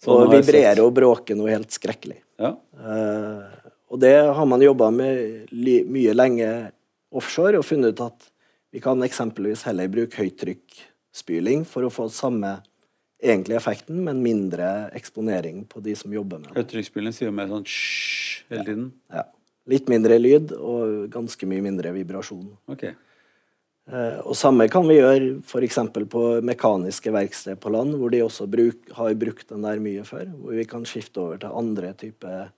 [0.00, 2.22] Sånn og vibrerer og bråker noe helt skrekkelig.
[2.40, 2.54] Ja.
[2.80, 3.49] Eh,
[3.90, 5.50] og det har man jobba med
[5.90, 6.48] mye lenge
[7.10, 8.28] offshore og funnet ut at
[8.70, 12.60] vi kan eksempelvis heller bruke høytrykksspyling for å få samme
[13.20, 16.60] egentlig effekten, men mindre eksponering på de som jobber med det.
[16.62, 18.88] Høytrykksspyling sier jo mer sånn hysj hele tiden.
[19.12, 19.26] Ja.
[19.70, 22.46] Litt mindre lyd og ganske mye mindre vibrasjon.
[22.70, 22.86] Ok.
[23.90, 25.80] Eh, og samme kan vi gjøre f.eks.
[26.14, 30.30] på mekaniske verksted på land, hvor de også bruk, har brukt den der mye før.
[30.30, 32.54] Hvor vi kan skifte over til andre typer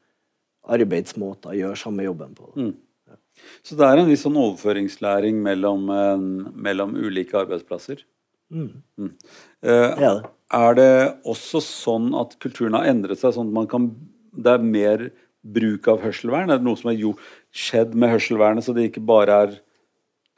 [0.69, 2.53] arbeidsmåter gjør samme jobben på.
[2.57, 2.73] Mm.
[3.65, 8.05] Så det er en viss sånn overføringslæring mellom, eh, mellom ulike arbeidsplasser.
[8.53, 8.83] Mm.
[9.01, 9.11] Eh,
[9.63, 10.31] Det er det.
[10.53, 13.95] er det også sånn at kulturen har endret seg, sånn at man kan
[14.35, 15.11] Det er mer
[15.45, 16.49] bruk av hørselvern?
[16.51, 17.15] Er det noe som har
[17.53, 19.61] skjedd med hørselvernet, så det ikke bare er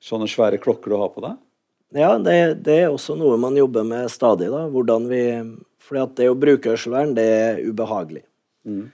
[0.03, 1.37] sånne svære klokker du har på deg?
[1.95, 4.51] Ja, det, det er også noe man jobber med stadig.
[4.51, 5.21] da, hvordan vi,
[5.79, 8.25] fordi at det å bruke hørselvern, det er ubehagelig.
[8.67, 8.91] Mm.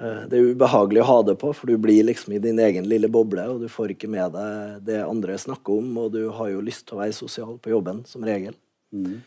[0.00, 2.86] Eh, Det er ubehagelig å ha det på, for du blir liksom i din egen
[2.88, 6.48] lille boble, og du får ikke med deg det andre snakker om, og du har
[6.50, 8.54] jo lyst til å være sosial på jobben, som regel.
[8.92, 9.20] Mm.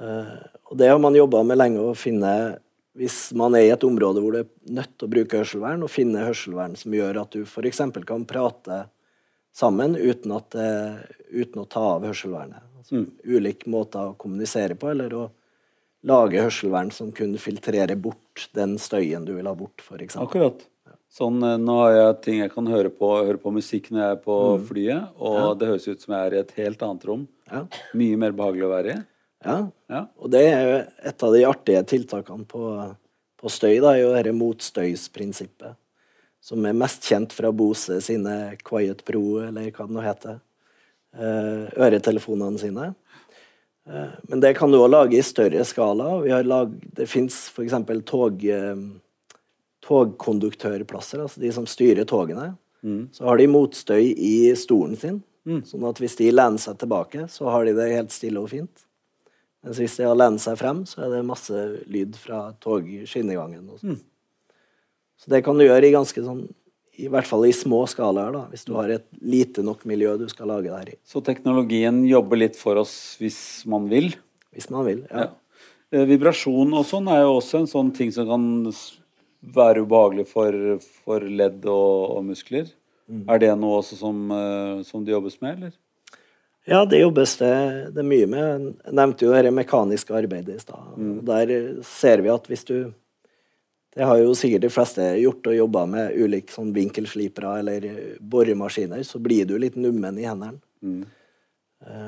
[0.00, 0.36] Eh,
[0.72, 2.58] Og det har man jobba med lenge, å finne
[2.94, 5.88] Hvis man er i et område hvor du er nødt til å bruke hørselvern, og
[5.88, 7.78] finne hørselvern som gjør at du f.eks.
[8.04, 8.82] kan prate
[9.54, 12.60] sammen uten, at, det- uten å ta av hørselvernet.
[12.76, 13.10] Altså, Mm.
[13.24, 15.30] Ulike måter å kommunisere på, eller å
[16.08, 20.18] lage hørselvern som kunne filtrere bort den støyen du vil ha bort, f.eks.
[20.20, 20.64] Akkurat.
[21.12, 24.16] Sånn, eh, nå har jeg ting jeg kan høre på, høre på musikk når jeg
[24.16, 24.36] er på
[24.70, 27.26] flyet, og det høres ut som jeg er i et helt annet rom.
[27.50, 27.66] Ja.
[28.00, 29.02] Mye mer behagelig å være i.
[29.42, 29.58] Ja.
[29.92, 30.02] Ja.
[30.22, 30.74] Og det er jo
[31.10, 32.64] et av de artige tiltakene på,
[33.42, 35.76] på støy, da, er jo dette motstøysprinsippet.
[36.42, 40.40] Som er mest kjent fra Bose sine Quiet Pro, eller hva det nå heter.
[41.12, 42.88] Eh, øretelefonene sine.
[43.90, 46.20] Eh, men det kan du òg lage i større skala.
[46.22, 47.74] Vi har lag, det fins f.eks.
[48.08, 48.84] tog eh,
[49.82, 52.52] togkonduktørplasser, altså de som styrer togene.
[52.82, 53.10] Mm.
[53.14, 55.20] Så har de motstøy i stolen sin.
[55.66, 58.84] Sånn at hvis de lener seg tilbake, så har de det helt stille og fint.
[59.62, 61.58] Mens hvis de har lent seg frem, så er det masse
[61.90, 63.68] lyd fra togskinnegangen.
[63.70, 64.00] og sånn.
[65.18, 66.48] Så det kan du gjøre i ganske sånn
[67.02, 70.28] i hvert fall i små skalaer, da, hvis du har et lite nok miljø du
[70.30, 70.98] skal lage det her i.
[71.06, 73.38] Så teknologien jobber litt for oss hvis
[73.68, 74.12] man vil.
[74.54, 75.04] Hvis man vil.
[75.10, 75.26] Ja.
[75.26, 75.30] Ja.
[75.92, 78.46] Eh, Vibrasjon og sånn er jo også en sånn ting som kan
[79.42, 80.56] være ubehagelig for,
[81.02, 82.70] for ledd og, og muskler.
[83.28, 85.72] Er det noe også som, eh, som det jobbes med, eller?
[86.68, 87.54] Ja, det jobbes det,
[87.96, 88.66] det mye med.
[88.86, 90.92] Jeg nevnte jo det mekaniske arbeidet i stad.
[90.94, 91.16] Mm.
[91.26, 91.54] Der
[91.86, 92.76] ser vi at hvis du
[93.92, 97.88] Det har jo sikkert de fleste gjort og jobba med ulike sånn vinkelslipere eller
[98.20, 100.62] boremaskiner, så blir du litt nummen i hendene.
[100.80, 101.02] Mm.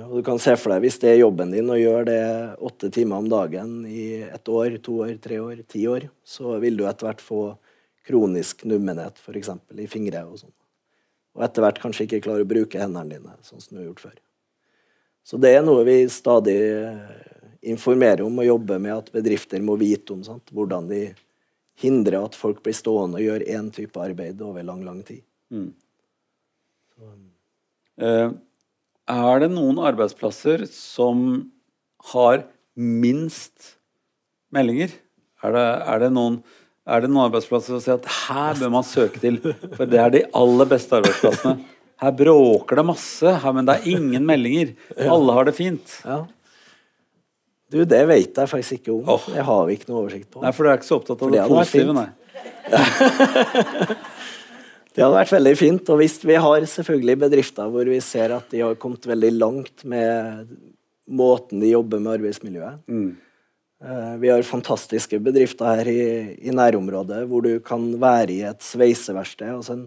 [0.06, 2.24] Og du kan se for deg, hvis det er jobben din å gjøre det
[2.62, 6.78] åtte timer om dagen i ett år, to år, tre år, ti år, så vil
[6.78, 7.40] du etter hvert få
[8.06, 9.50] kronisk nummenhet, f.eks.
[9.74, 10.54] i fingre og sånn.
[11.34, 14.04] Og etter hvert kanskje ikke klare å bruke hendene dine sånn som du har gjort
[14.06, 14.16] før.
[15.24, 17.14] Så det er noe vi stadig eh,
[17.74, 20.22] informerer om og jobber med at bedrifter må vite om.
[20.26, 20.52] Sant?
[20.54, 21.06] Hvordan de
[21.80, 25.22] hindrer at folk blir stående og gjør én type arbeid over lang, lang tid.
[27.98, 28.34] Eh,
[29.14, 31.24] er det noen arbeidsplasser som
[32.12, 33.74] har minst
[34.54, 34.94] meldinger?
[35.44, 36.38] Er det, er det, noen,
[36.88, 39.40] er det noen arbeidsplasser som sier at her bør man søke til,
[39.76, 41.58] for det er de aller beste arbeidsplassene?
[42.04, 44.72] Her bråker det masse, men det er ingen meldinger.
[44.98, 45.92] Alle har det fint.
[46.02, 46.24] Ja.
[47.74, 49.08] Du, det vet jeg faktisk ikke om.
[49.10, 49.24] Oh.
[49.34, 50.42] Det har ikke noe oversikt på.
[50.44, 52.08] Nei, for du er ikke så opptatt av For det det positive, nei.
[54.94, 55.88] Det hadde vært veldig fint.
[55.90, 59.82] Og hvis vi har selvfølgelig bedrifter hvor vi ser at de har kommet veldig langt
[59.90, 60.46] med
[61.10, 62.84] måten de jobber med arbeidsmiljøet.
[62.86, 63.16] Mm.
[63.84, 66.04] Eh, Vi har fantastiske bedrifter her i,
[66.46, 69.50] i nærområdet hvor du kan være i et sveiseverksted.
[69.50, 69.84] Altså en,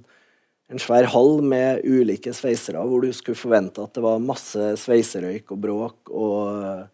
[0.70, 5.56] en svær hall med ulike sveisere, hvor du skulle forvente at det var masse sveiserøyk
[5.56, 6.86] og bråk og,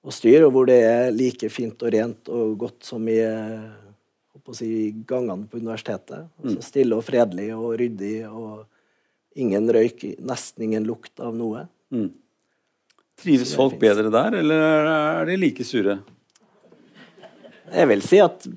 [0.00, 3.18] og styr, og hvor det er like fint og rent og godt som i
[4.56, 4.70] si,
[5.06, 6.26] gangene på universitetet.
[6.42, 8.64] Altså Stille og fredelig og ryddig og
[9.38, 11.66] ingen røyk, nesten ingen lukt av noe.
[13.20, 13.84] Trives det er folk finnes.
[13.84, 16.00] bedre der, eller er de like sure?
[17.70, 18.48] Jeg vil si at,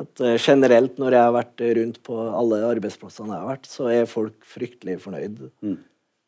[0.00, 4.08] at generelt når jeg har vært rundt på alle arbeidsplassene jeg har vært, så er
[4.08, 5.42] folk fryktelig fornøyd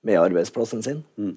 [0.07, 1.05] med arbeidsplassen sin.
[1.17, 1.37] Eh,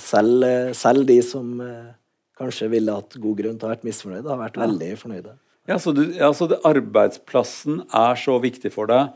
[0.00, 1.92] Selv, eh, selv de som eh,
[2.38, 5.36] kanskje ville hatt god grunn til å ha vært misfornøyde, har vært veldig fornøyde.
[5.70, 9.12] Ja, så, du, ja, så det, arbeidsplassen er så viktig for deg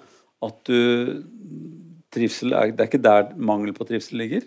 [0.46, 0.78] at du
[2.14, 4.44] trivsel Det er ikke der mangel på trivsel ligger?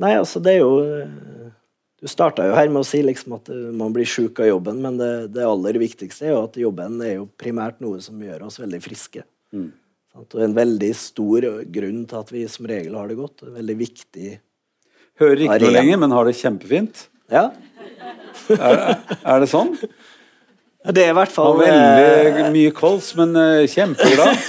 [0.00, 1.50] Nei, altså, det er jo eh,
[2.00, 4.80] Du starta jo her med å si liksom at eh, man blir sjuk av jobben,
[4.84, 8.46] men det, det, aller viktigste er jo at jobben er jo primært noe som gjør
[8.48, 9.26] oss veldig friske.
[9.54, 9.70] Mm.
[10.22, 13.42] Og en veldig stor grunn til at vi som regel har det godt.
[13.42, 14.36] En veldig viktig
[15.20, 17.06] Hører ikke noe lenger, men har det kjempefint?
[17.32, 17.48] Ja.
[18.50, 18.80] er,
[19.22, 19.76] er det sånn?
[20.84, 24.42] Det er i hvert fall Har veldig eh, mye kols, men uh, kjempeglad.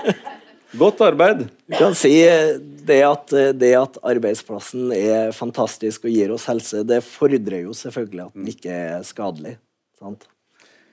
[0.80, 1.44] Godt arbeid.
[1.68, 2.56] Du kan si eh,
[2.88, 8.24] det at, det at, arbeidsplassen er fantastisk og gir oss helse, det fordrer jo selvfølgelig
[8.24, 9.54] at den ikke er skadelig.
[10.00, 10.26] Sant?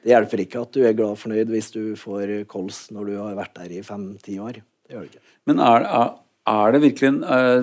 [0.06, 3.16] Det hjelper ikke at du er glad og fornøyd hvis du får kols når du
[3.18, 4.62] har vært der i fem-ti år.
[4.86, 5.24] Det gjør det ikke.
[5.50, 6.14] Men er, er,
[6.46, 7.12] er det virkelig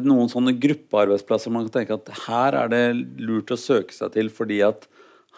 [0.02, 2.84] noen sånne gruppearbeidsplasser man kan tenke at her er det
[3.22, 4.88] lurt å søke seg til fordi at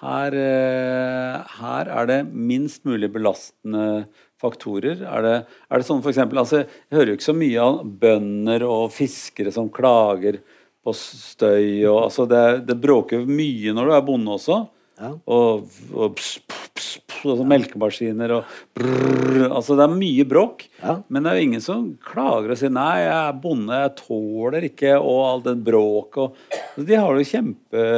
[0.04, 4.07] her, eh, her, er det minst mulig belastende
[4.42, 5.00] faktorer.
[5.07, 5.37] Er det,
[5.70, 9.52] er det sånn for altså, Jeg hører jo ikke så mye av bønder og fiskere
[9.54, 10.42] som klager
[10.85, 11.87] på støy.
[11.87, 14.64] Og, altså, det, det bråker mye når du er bonde også.
[15.00, 15.11] Ja.
[15.26, 20.66] Og, og pss, pss, pss, altså melkemaskiner og brrr, altså Det er mye bråk.
[20.83, 20.96] Ja.
[21.09, 24.68] Men det er jo ingen som klager og sier 'nei, jeg er bonde, jeg tåler
[24.70, 26.38] ikke' og all den bråket.
[26.76, 27.88] De har det jo kjempe,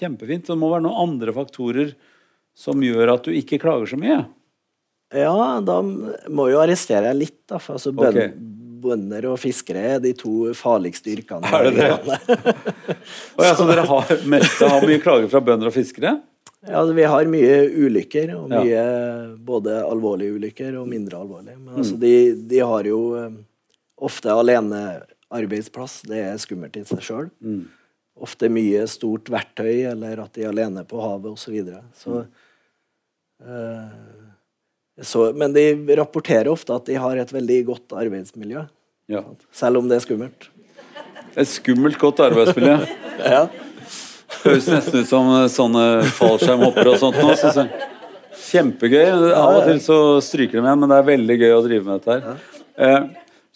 [0.00, 0.50] kjempefint.
[0.50, 1.94] Det må være noen andre faktorer
[2.56, 4.24] som gjør at du ikke klager så mye.
[5.14, 7.60] Ja, da må jo arrestere deg litt, da.
[7.62, 8.32] For altså, okay
[8.86, 11.50] bønder og fiskere er de to farligste yrkene.
[11.50, 12.54] Er det det?
[13.36, 16.16] og ja, så dere har, har mye klager fra bønder og fiskere?
[16.66, 18.34] Ja, vi har mye ulykker.
[18.36, 18.86] og mye ja.
[19.36, 21.58] Både alvorlige ulykker og mindre alvorlige.
[21.58, 22.00] Men altså, mm.
[22.02, 22.14] de,
[22.50, 23.44] de, har jo ofte
[23.96, 26.00] ofte alenearbeidsplass.
[26.10, 27.30] Det er skummelt i seg sjøl.
[27.40, 27.64] Mm.
[28.26, 31.44] Ofte mye stort verktøy, eller at de er alene på havet osv.
[31.44, 31.82] Så, videre.
[31.96, 32.30] så mm.
[33.46, 34.16] uh,
[35.02, 38.62] så, men de rapporterer ofte at de har et veldig godt arbeidsmiljø.
[39.10, 39.22] Ja.
[39.54, 40.48] Selv om det er skummelt.
[41.36, 42.78] Et skummelt godt arbeidsmiljø.
[43.34, 43.44] ja.
[44.42, 45.84] Høres nesten ut som sånne
[46.16, 47.66] fallskjermhoppere og sånt nå.
[48.46, 49.04] Kjempegøy.
[49.34, 52.02] Av og til så stryker de med, men det er veldig gøy å drive med
[52.02, 52.42] dette her.
[52.76, 52.98] Eh,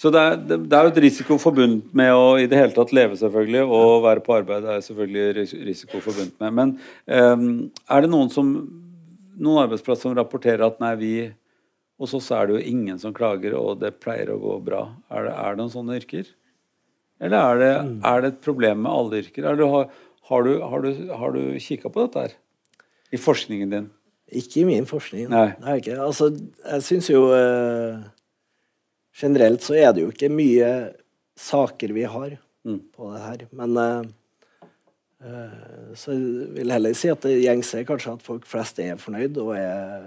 [0.00, 2.94] så det er, det er, jo et risiko forbundet med å i det hele tatt
[2.96, 3.66] leve, selvfølgelig.
[3.66, 6.56] Og være på arbeid er selvfølgelig risiko forbundet med.
[6.56, 6.72] Men
[7.10, 7.44] eh,
[7.90, 8.54] er det noen som
[9.40, 11.12] noen arbeidsplasser som rapporterer at nei, vi
[12.00, 14.86] Hos oss er det jo ingen som klager, og det pleier å gå bra.
[15.12, 16.30] Er det, er det noen sånne yrker?
[17.20, 17.96] Eller er det, mm.
[18.08, 19.48] er det et problem med alle yrker?
[19.58, 19.90] Du, har,
[20.30, 22.38] har, du, har, du, har du kikka på dette her?
[23.12, 23.90] I forskningen din?
[24.40, 25.28] Ikke i min forskning.
[25.32, 25.50] Nei.
[25.60, 25.98] Er ikke.
[26.00, 26.30] Altså,
[26.62, 28.00] jeg syns jo eh,
[29.20, 30.70] Generelt så er det jo ikke mye
[31.36, 32.80] saker vi har mm.
[32.94, 33.42] på det her.
[33.58, 34.10] Men uh,
[35.20, 39.36] Eh, så jeg heller si at det gjengse er kanskje at folk flest er fornøyd
[39.42, 40.06] og, er,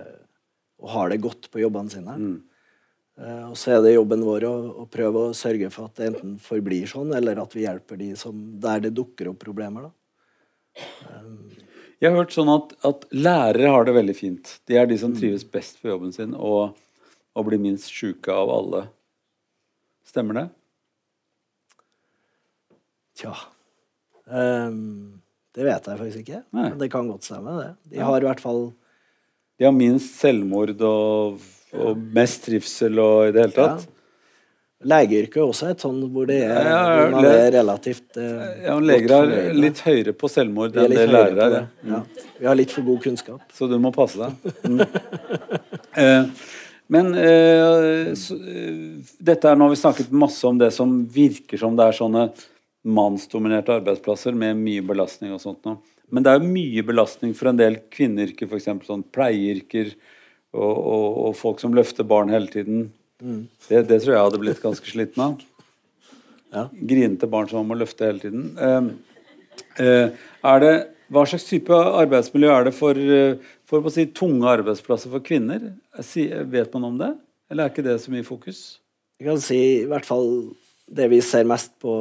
[0.83, 2.17] og har det godt på jobbene sine.
[2.19, 2.35] Mm.
[3.13, 6.09] Uh, og så er det jobben vår å, å, prøve å sørge for at det
[6.09, 9.91] enten forblir sånn, eller at vi hjelper de som, der det dukker opp problemer.
[11.07, 11.53] Um,
[12.01, 14.57] jeg har hørt sånn at, at, lærere har det veldig fint.
[14.67, 15.19] De er de som mm.
[15.21, 16.75] trives best på jobben sin og,
[17.37, 18.85] og blir minst sjuke av alle.
[20.09, 20.47] Stemmer det?
[23.21, 23.35] Tja
[24.23, 25.19] Um,
[25.53, 26.69] det vet jeg faktisk ikke, Nei.
[26.71, 27.57] men det kan godt stemme.
[27.59, 27.71] det.
[27.91, 28.61] De har i hvert fall
[29.65, 31.41] Har minst selvmord og,
[31.73, 33.85] og mest trivsel og i det hele tatt.
[33.85, 33.93] Ja.
[34.83, 38.75] Legeyrket er også et sånn hvor det er, ja, ja, man er relativt eh, Ja,
[38.83, 41.69] Leger er litt høyere på selvmord enn det lærere er.
[41.87, 42.01] Ja.
[42.39, 43.45] Vi har litt for god kunnskap.
[43.55, 44.57] Så du må passe deg.
[44.67, 44.83] Mm.
[46.03, 46.33] eh,
[46.93, 48.37] men eh, så,
[49.23, 52.27] dette er nå vi snakket masse om det som virker som det er sånne
[52.83, 55.79] mannsdominerte arbeidsplasser med mye belastning og sånt noe.
[56.13, 58.69] Men det er jo mye belastning for en del kvinneyrker, f.eks.
[58.85, 59.95] sånn pleieyrker
[60.53, 62.91] og, og, og, folk som løfter barn hele tiden.
[63.23, 63.47] Mm.
[63.65, 65.41] Det, det, tror jeg hadde blitt ganske sliten av.
[66.53, 66.67] Ja.
[66.69, 68.51] Grinete barn som må løfte hele tiden.
[68.61, 68.91] Eh,
[69.81, 70.73] eh, er det,
[71.13, 72.99] hva slags type arbeidsmiljø er det for,
[73.69, 75.71] for for si, tunge arbeidsplasser for kvinner?
[76.53, 77.09] Vet man om det,
[77.49, 78.61] eller er ikke det så mye fokus?
[79.17, 80.53] Jeg kan si i hvert fall
[80.87, 81.93] det vi ser mest på,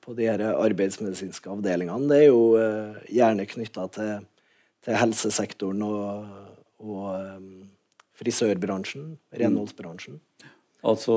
[0.00, 4.26] på de her arbeidsmedisinske avdelingene, det er jo uh, gjerne knytta til,
[4.84, 6.28] til, helsesektoren og,
[6.80, 7.50] og um,
[8.18, 10.20] frisørbransjen, renholdsbransjen.
[10.84, 11.14] Altså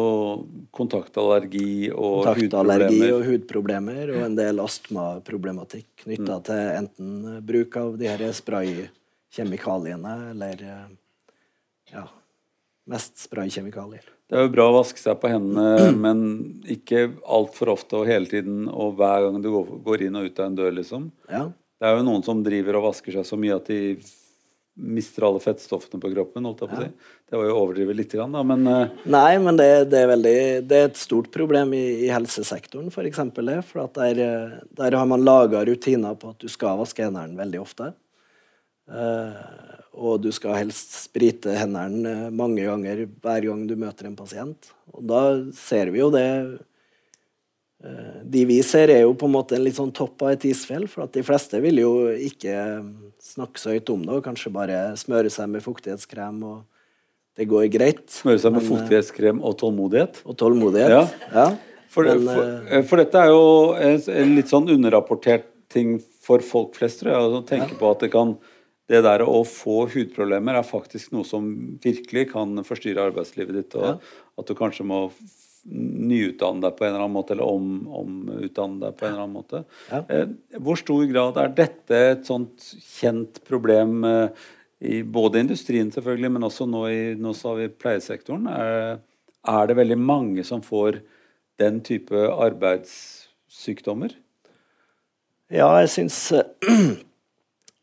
[0.76, 3.16] kontaktallergi og kontaktallergi hudproblemer?
[3.18, 6.46] og hudproblemer, og en del astmaproblematikk knytta mm.
[6.48, 10.86] til enten bruk av de her spraykjemikaliene eller eh,
[11.92, 12.06] ja,
[12.88, 14.08] mest spraykjemikalier.
[14.28, 16.22] Det er jo bra å vaske seg på hendene, men
[16.68, 19.52] ikke altfor ofte og hele tiden og hver gang du
[19.88, 21.10] går inn og ut av en dør, liksom.
[21.32, 21.48] Ja.
[21.78, 24.00] Det er jo noen som driver og vasker seg så mye at de
[24.78, 26.46] mister alle fettstoffene på kroppen.
[26.46, 27.14] holdt jeg på å si.
[27.28, 30.12] Det var jo å overdrive litt, grann, da, men eh, Nei, men det, det, er
[30.12, 33.24] veldig, det er et stort problem i, i helsesektoren, f.eks.
[33.40, 33.58] det.
[33.70, 37.40] For at der, eh, der har man laga rutiner på at du skal vaske hendene
[37.40, 37.92] veldig ofte.
[38.88, 39.68] Eh,
[39.98, 44.72] og du skal helst sprite hendene eh, mange ganger hver gang du møter en pasient.
[44.94, 45.22] Og da
[45.58, 46.28] ser vi jo det
[47.84, 50.48] eh, De vi ser, er jo på en måte en litt sånn topp av et
[50.52, 50.88] isfjell.
[50.92, 52.56] For at de fleste vil jo ikke
[53.24, 56.64] snakke så høyt om det, og kanskje bare smøre seg med fuktighetskrem, og
[57.38, 58.06] det går greit.
[58.10, 60.22] smøre seg med Men, fuktighetskrem og tålmodighet.
[60.26, 60.94] Og tålmodighet.
[60.96, 61.34] Ja.
[61.34, 61.50] Ja.
[61.92, 63.46] For, Men, for, for dette er jo
[63.82, 67.36] en, en litt sånn underrapportert ting for folk flest, tror jeg.
[67.40, 68.36] Å tenke på at det kan
[68.88, 71.50] det der å få hudproblemer er faktisk noe som
[71.84, 73.76] virkelig kan forstyrre arbeidslivet ditt.
[73.76, 74.00] Og
[74.40, 75.08] at du kanskje må
[75.68, 79.36] nyutdanne deg på en eller annen måte, eller om, omutdanne deg på en eller annen
[79.36, 79.64] måte.
[79.90, 80.04] Ja.
[80.08, 80.30] Eh,
[80.64, 84.46] hvor stor grad er dette et sånt kjent problem eh,
[84.88, 88.48] i både industrien selvfølgelig, men også nå i nå sa vi pleiesektoren?
[88.54, 89.02] Er,
[89.58, 91.02] er det veldig mange som får
[91.60, 94.16] den type arbeidssykdommer?
[95.52, 96.22] Ja, jeg syns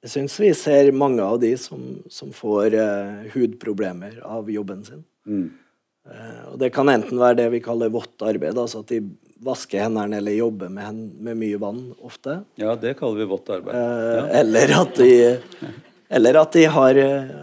[0.05, 1.81] Jeg syns vi ser mange av de som,
[2.13, 5.05] som får eh, hudproblemer av jobben sin.
[6.05, 9.01] Eh, og det kan enten være det vi kaller vått arbeid, altså at de
[9.45, 12.43] vasker hendene eller jobber med, med mye vann ofte.
[12.61, 13.81] Ja, det kaller vi vått arbeid.
[13.81, 15.73] Eh, eller, at de,
[16.21, 17.35] eller at de har eh,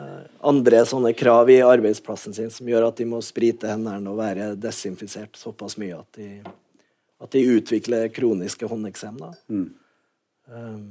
[0.53, 4.53] andre sånne krav i arbeidsplassen sin som gjør at de må sprite hendene og være
[4.61, 6.29] desinfisert såpass mye at de,
[7.25, 9.17] at de utvikler kroniske håndeksem.
[9.17, 9.33] da.
[10.51, 10.85] Um,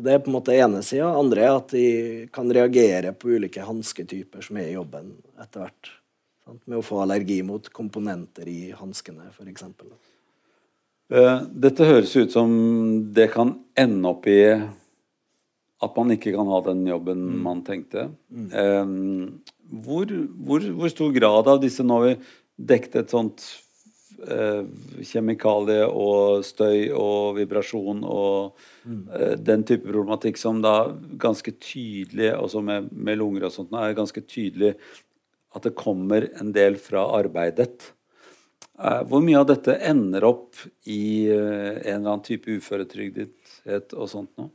[0.00, 1.12] så Det er på en måte ene sida.
[1.12, 5.90] Andre er at de kan reagere på ulike hansketyper som er i jobben etter hvert.
[6.64, 9.64] Med å få allergi mot komponenter i hanskene, f.eks.
[11.12, 12.50] Eh, Dette høres ut som
[13.12, 14.40] det kan ende opp i
[15.80, 18.08] at man ikke kan ha den jobben man tenkte.
[18.28, 19.40] Mm.
[19.84, 20.10] Hvor,
[20.48, 22.02] hvor, hvor stor grad av disse Nå
[22.60, 23.44] dekket et sånt
[24.28, 24.64] eh,
[25.06, 30.90] kjemikalie og støy og vibrasjon og eh, den type problematikk som da
[31.20, 34.74] ganske tydelig, også med, med lunger og sånt, er ganske tydelig
[35.56, 37.90] at det kommer en del fra arbeidet.
[38.78, 44.32] Eh, Hvor mye av dette ender opp i en eller annen type uføretrygdethet og sånt
[44.40, 44.50] nå?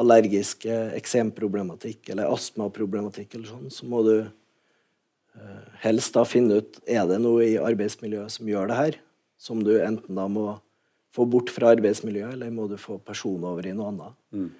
[0.00, 7.06] allergiske eksemproblematikk eller astmaproblematikk, eller sånn, så må du eh, helst da finne ut er
[7.10, 8.98] det noe i arbeidsmiljøet som gjør det her,
[9.40, 10.52] som du enten da må
[11.16, 14.18] få bort fra arbeidsmiljøet, eller må du få personen over i noe annet.
[14.36, 14.50] Mm.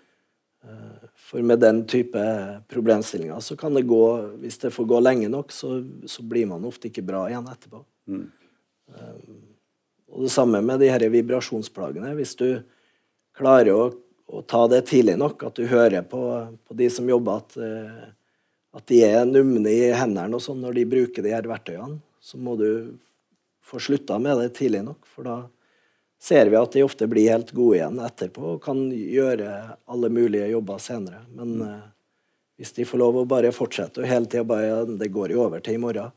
[1.30, 2.20] For med den type
[2.68, 4.04] problemstillinger så kan det gå
[4.42, 7.80] Hvis det får gå lenge nok, så, så blir man ofte ikke bra igjen etterpå.
[8.10, 8.26] Eh,
[10.10, 12.14] Og det samme med de her vibrasjonsplagene.
[12.18, 12.62] Hvis du
[13.36, 13.84] klarer å,
[14.26, 16.22] å ta det tidlig nok, at du hører på,
[16.66, 18.10] på de som jobber, at, eh,
[18.76, 22.40] at de er numne i hendene og sånn når de bruker de her verktøyene, så
[22.42, 22.98] må du
[23.64, 25.06] få slutta med det tidlig nok.
[25.08, 25.38] For da
[26.20, 30.50] ser vi at de ofte blir helt gode igjen etterpå og kan gjøre alle mulige
[30.50, 31.22] jobber senere.
[31.32, 31.84] Men eh,
[32.60, 35.62] hvis de får lov å bare fortsette og hele tida bare Det går jo over
[35.64, 36.12] til i morgen.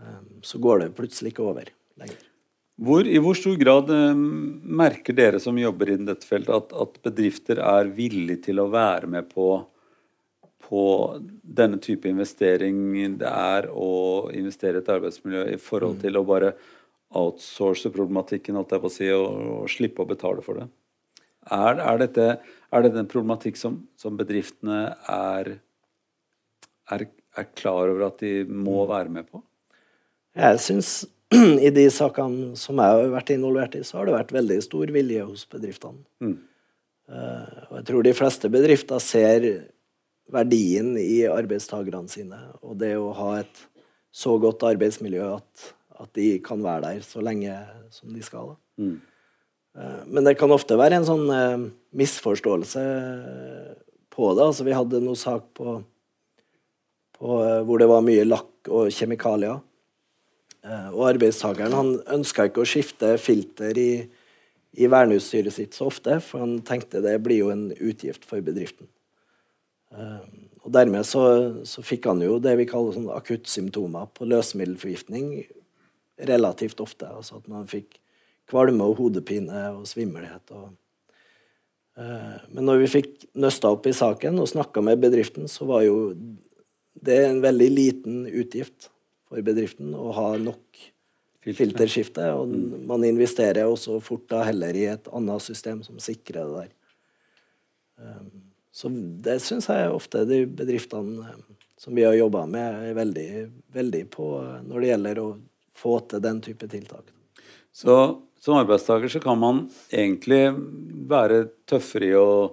[0.00, 1.70] Eh, så går det plutselig ikke over
[2.00, 2.26] lenger.
[2.76, 4.18] Hvor, I hvor stor grad eh,
[4.82, 9.08] merker dere som jobber innen dette feltet, at, at, bedrifter er villige til å være
[9.08, 9.48] med på,
[10.66, 10.82] på
[11.40, 12.82] denne type investering
[13.20, 16.02] det er å investere i et arbeidsmiljø i forhold mm.
[16.04, 16.52] til å bare
[17.16, 20.68] outsource problematikken holdt jeg på å si, og, og slippe å betale for det?
[21.46, 22.30] Er, er, dette,
[22.74, 25.52] er dette en problematikk som, som bedriftene er,
[26.92, 28.88] er, er klar over at de må mm.
[28.90, 29.40] være med på?
[30.36, 30.90] Jeg syns
[31.66, 34.92] i de sakene som jeg har vært involvert i, så har det vært veldig stor
[34.94, 36.04] vilje hos bedriftene.
[36.22, 36.36] Mm.
[37.06, 39.46] Uh, og jeg tror de fleste bedrifter ser
[40.34, 43.62] verdien i arbeidstakerne sine, og det å ha et
[44.16, 45.66] så godt arbeidsmiljø at,
[46.02, 47.54] at de kan være der så lenge
[47.94, 48.56] som de skal.
[48.80, 48.98] Mm.
[49.76, 52.82] Uh, men det kan ofte være en sånn uh, misforståelse
[54.12, 54.50] på det.
[54.50, 55.78] Altså, vi hadde noe sak på,
[57.16, 59.62] på hvor det var mye lakk og kjemikalier.
[60.66, 63.90] Eh, og arbeidstakeren han ønska ikke å skifte filter i,
[64.76, 68.88] i verneutstyret sitt så ofte, for han tenkte det blir jo en utgift for bedriften.
[69.94, 70.24] Eh,
[70.66, 71.22] og Dermed så,
[71.68, 75.28] så fikk han jo det vi kaller sånn akuttsymptomer på løsemiddelforgiftning
[76.26, 77.06] relativt ofte.
[77.06, 78.00] Altså at man fikk
[78.50, 80.50] kvalme og hodepine og svimmelhet.
[80.50, 80.72] Og,
[82.00, 85.84] uh, men når vi fikk nøsta opp i saken og snakka med bedriften, så var
[85.86, 85.96] jo
[87.06, 88.90] det en veldig liten utgift
[89.28, 90.84] for bedriften å ha nok
[91.46, 92.26] filterskifte.
[92.34, 92.86] Og mm.
[92.88, 96.72] man investerer også fort da heller i et annet system som sikrer det der.
[97.96, 98.30] Um,
[98.76, 98.90] så
[99.24, 101.44] det syns jeg ofte de bedriftene um,
[101.80, 103.28] som vi har jobba med, er veldig,
[103.76, 105.28] veldig på uh, når det gjelder å
[105.76, 107.12] få til den type tiltak.
[107.76, 107.96] Så
[108.40, 110.42] som arbeidstaker så kan man egentlig
[111.10, 112.52] være tøffere i å,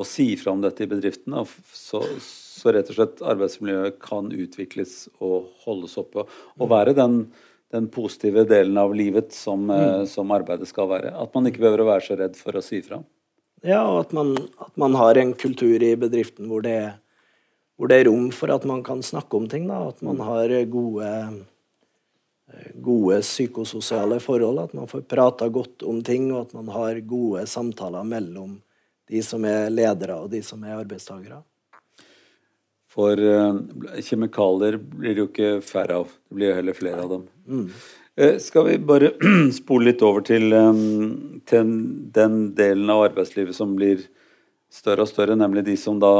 [0.00, 1.36] å si fra om dette i bedriften.
[1.72, 6.26] Så, så rett og slett arbeidsmiljøet kan utvikles og holdes oppe.
[6.58, 7.26] Og være den,
[7.74, 10.08] den positive delen av livet som, eh, mm.
[10.10, 11.14] som, arbeidet skal være.
[11.18, 13.02] At man ikke behøver å være så redd for å si fra.
[13.62, 16.96] Ja, og at man, at man har en kultur i bedriften hvor det,
[17.78, 19.68] hvor det, er rom for at man kan snakke om ting.
[19.70, 19.84] Da.
[19.92, 20.26] At man mm.
[20.26, 21.12] har gode,
[22.82, 24.64] gode psykososiale forhold.
[24.64, 28.58] At man får prata godt om ting, og at man har gode samtaler mellom
[29.12, 31.42] de som er ledere og de som er arbeidstakere.
[32.92, 33.56] For uh,
[34.04, 36.12] kjemikalier blir det jo ikke færre av.
[36.28, 37.26] Det blir jo heller flere av dem.
[37.48, 37.68] Mm.
[38.20, 39.12] Uh, skal vi bare
[39.60, 41.72] spole litt over til, um, til,
[42.12, 44.04] den delen av arbeidslivet som blir
[44.72, 46.12] større og større, nemlig de som da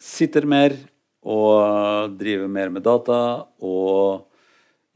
[0.00, 0.74] sitter mer
[1.20, 4.26] og driver mer med data og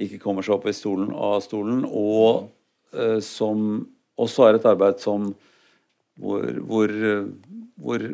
[0.01, 2.49] ikke kommer seg opp i stolen av stolen, og
[2.97, 3.85] uh, som
[4.19, 5.31] også er et arbeid som
[6.21, 6.93] hvor, hvor,
[7.81, 8.05] hvor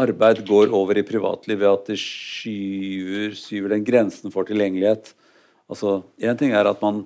[0.00, 5.12] arbeid går over i privatliv ved at det skyver, skyver den grensen for tilgjengelighet.
[5.70, 7.04] Altså, Én ting er at man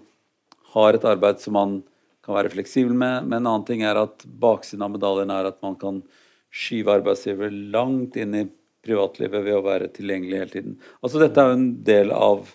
[0.75, 1.79] har et arbeid som man
[2.25, 5.61] kan være fleksibel med, men en annen ting er at baksiden av medaljen er at
[5.65, 6.03] man kan
[6.55, 8.45] skyve arbeidsgiver langt inn i
[8.85, 10.77] privatlivet ved å være tilgjengelig hele tiden.
[11.03, 12.53] Altså Dette er jo en del av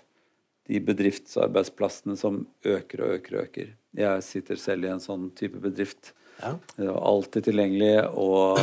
[0.70, 3.72] de bedriftsarbeidsplassene som øker og øker og øker.
[3.98, 6.14] Jeg sitter selv i en sånn type bedrift.
[6.40, 6.56] Ja.
[6.96, 8.60] Alltid tilgjengelig og,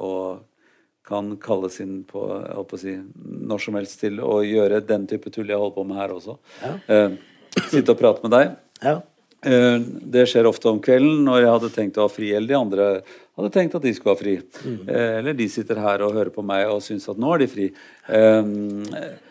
[0.00, 0.46] og
[1.10, 2.22] kan kalles inn på,
[2.78, 2.94] si,
[3.50, 6.36] når som helst til å gjøre den type tull jeg holder på med her også.
[6.62, 6.74] Ja.
[6.94, 7.16] Eh,
[7.72, 8.52] sitte og prate med deg.
[8.84, 9.00] Ja.
[9.40, 9.78] Eh,
[10.14, 12.86] det skjer ofte om kvelden når jeg hadde tenkt å ha fri, eller de andre
[13.00, 14.36] hadde tenkt at de skulle ha fri.
[14.62, 14.78] Mm.
[14.84, 17.50] Eh, eller de sitter her og hører på meg og syns at nå er de
[17.56, 17.68] fri.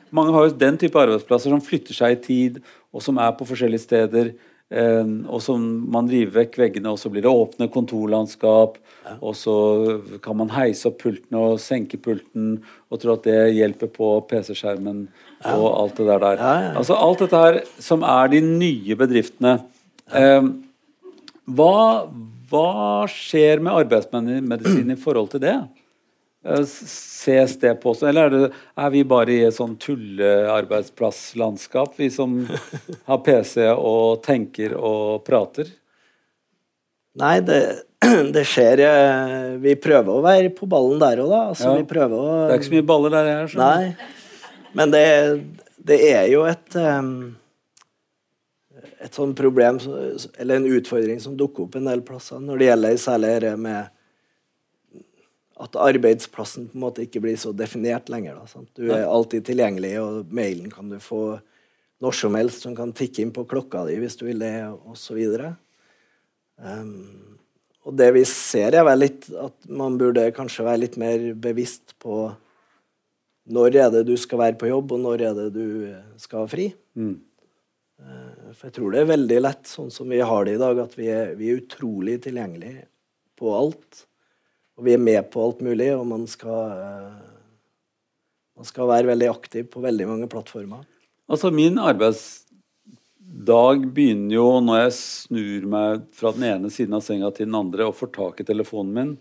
[0.10, 2.62] Mange har jo den type arbeidsplasser som flytter seg i tid,
[2.92, 4.34] og som er på forskjellige steder.
[4.70, 8.78] Ehm, og så man river vekk veggene, og så blir det åpne kontorlandskap.
[9.08, 9.16] Ja.
[9.26, 9.56] Og så
[10.22, 12.60] kan man heise opp pulten og senke pulten
[12.90, 15.56] og tro at det hjelper på PC-skjermen ja.
[15.56, 16.24] og alt det der.
[16.26, 16.44] der.
[16.44, 19.58] Ja, altså alt dette her som er de nye bedriftene.
[20.14, 20.52] Eh,
[21.50, 21.76] hva,
[22.52, 22.70] hva
[23.10, 25.58] skjer med arbeidsmedisin i forhold til det?
[26.46, 32.00] Eh, ses det på oss, eller er, det, er vi bare i et sånn tullearbeidsplasslandskap,
[32.00, 32.48] vi som
[33.10, 35.66] har PC og tenker og prater?
[37.20, 37.84] Nei, det,
[38.36, 41.42] det skjer eh, Vi prøver å være på ballen der òg, da.
[41.52, 41.82] Altså, ja.
[41.84, 41.86] å,
[42.48, 43.48] det er ikke så mye baller der jeg er.
[43.60, 43.84] Nei,
[44.80, 45.08] men det,
[45.92, 47.36] det, er jo et um,
[49.00, 49.80] et sånt problem,
[50.40, 53.80] eller en utfordring, som dukker opp en del plasser når det gjelder særlig det med
[55.60, 58.38] at arbeidsplassen på en måte ikke blir så definert lenger.
[58.40, 61.40] Da, du er alltid tilgjengelig, og mailen kan du få
[62.00, 64.54] når som helst som kan tikke inn på klokka di hvis du vil det,
[64.88, 65.20] osv.
[66.60, 66.94] Um,
[67.88, 71.98] og det vi ser, er vel litt at man burde kanskje være litt mer bevisst
[72.00, 72.30] på
[73.50, 75.66] når er det du skal være på jobb, og når er det du
[76.22, 76.70] skal ha fri.
[76.96, 77.16] Mm.
[78.00, 80.86] Uh, For jeg tror det er veldig lett, sånn som vi har det i dag,
[80.86, 82.86] at vi er, vi er utrolig tilgjengelige
[83.40, 84.06] på alt.
[84.80, 87.20] Og vi er med på alt mulig, og man skal, eh,
[88.56, 90.86] man skal være veldig aktiv på veldig mange plattformer.
[91.28, 97.28] Altså, min arbeidsdag begynner jo når jeg snur meg fra den ene siden av senga
[97.36, 99.12] til den andre og får tak i telefonen min.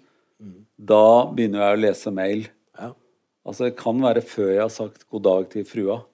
[0.79, 2.47] Da begynner jeg å lese mail.
[2.79, 2.95] Ja.
[3.43, 6.05] Altså, det kan være før jeg har sagt god dag til frua.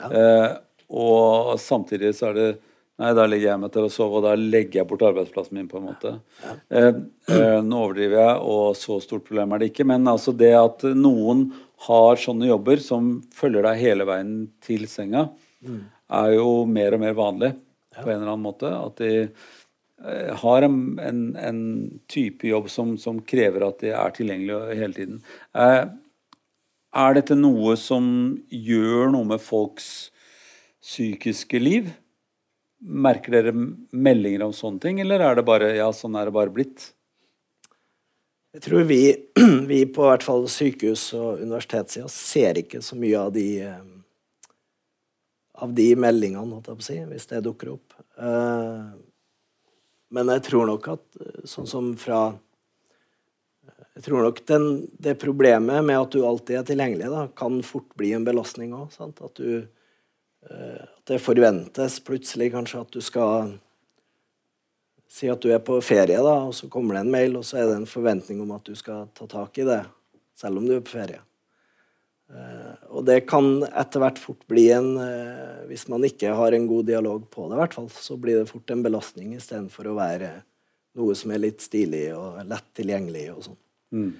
[0.00, 0.50] Eh,
[0.90, 2.48] og samtidig så er det
[3.00, 5.68] Nei, da legger jeg meg til å sove, og da legger jeg bort arbeidsplassen min,
[5.70, 6.10] på en måte.
[6.68, 6.90] Eh,
[7.32, 9.86] eh, nå overdriver jeg, og så stort problem er det ikke.
[9.88, 11.46] Men altså det at noen
[11.86, 14.34] har sånne jobber som følger deg hele veien
[14.64, 15.30] til senga,
[16.20, 17.50] er jo mer og mer vanlig
[17.96, 18.68] på en eller annen måte.
[18.68, 21.64] At de eh, har en, en, en
[22.10, 25.24] type jobb som, som krever at de er tilgjengelige hele tiden.
[25.56, 25.82] Eh,
[27.00, 28.04] er dette noe som
[28.50, 30.10] gjør noe med folks
[30.84, 31.92] psykiske liv?
[32.80, 36.52] Merker dere meldinger om sånne ting, eller er det bare ja, sånn er det bare
[36.54, 36.90] blitt?
[38.56, 39.02] Jeg tror vi,
[39.70, 43.82] vi på hvert fall sykehus og universitetssida ser ikke så mye av de eh,
[45.60, 47.96] av de meldingene, si, hvis det dukker opp.
[48.18, 48.90] Eh,
[50.10, 52.32] Men jeg tror nok at eh, sånn som fra
[53.94, 54.64] Jeg tror nok den,
[54.98, 58.94] det problemet med at du alltid er tilgjengelig, da, kan fort bli en belastning òg.
[58.96, 59.66] At du
[60.48, 63.58] At det forventes plutselig kanskje at du skal
[65.10, 67.56] Si at du er på ferie, da, og så kommer det en mail, og så
[67.58, 69.80] er det en forventning om at du skal ta tak i det,
[70.38, 71.18] selv om du er på ferie.
[72.30, 76.68] Eh, og det kan etter hvert fort bli en eh, Hvis man ikke har en
[76.70, 79.96] god dialog på det, i hvert fall, så blir det fort en belastning istedenfor å
[79.98, 80.30] være
[80.98, 83.58] noe som er litt stilig og lett tilgjengelig og sånn.
[83.98, 84.12] Mm.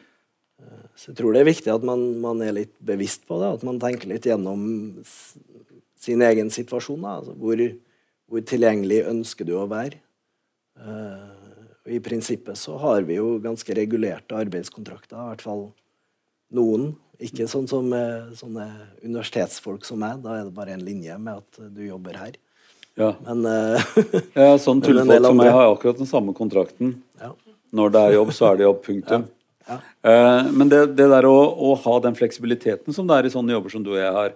[0.59, 3.55] Eh, Så jeg tror det er viktig at man, man er litt bevisst på det,
[3.61, 4.67] at man tenker litt gjennom
[6.01, 7.03] sin egen situasjon.
[7.05, 7.19] Da.
[7.21, 7.63] Altså, hvor,
[8.31, 10.01] hvor tilgjengelig ønsker du å være?
[10.81, 11.61] Uh,
[11.93, 15.67] I prinsippet så har vi jo ganske regulerte arbeidskontrakter, i hvert fall
[16.57, 16.93] noen.
[17.21, 18.65] Ikke sånn som eh, sånne
[19.05, 22.39] universitetsfolk som meg, da er det bare en linje med at du jobber her.
[22.97, 23.11] Ja.
[23.27, 23.99] Men uh,
[24.41, 26.97] ja sånn tullfolk som meg har akkurat den samme kontrakten.
[27.21, 27.35] ja.
[27.77, 28.79] Når det er jobb, så er det jobb.
[28.83, 29.27] Punktum.
[29.69, 29.77] Ja.
[30.03, 33.55] Eh, men det, det der å, å ha den fleksibiliteten som det er i sånne
[33.55, 34.35] jobber som du og jeg har,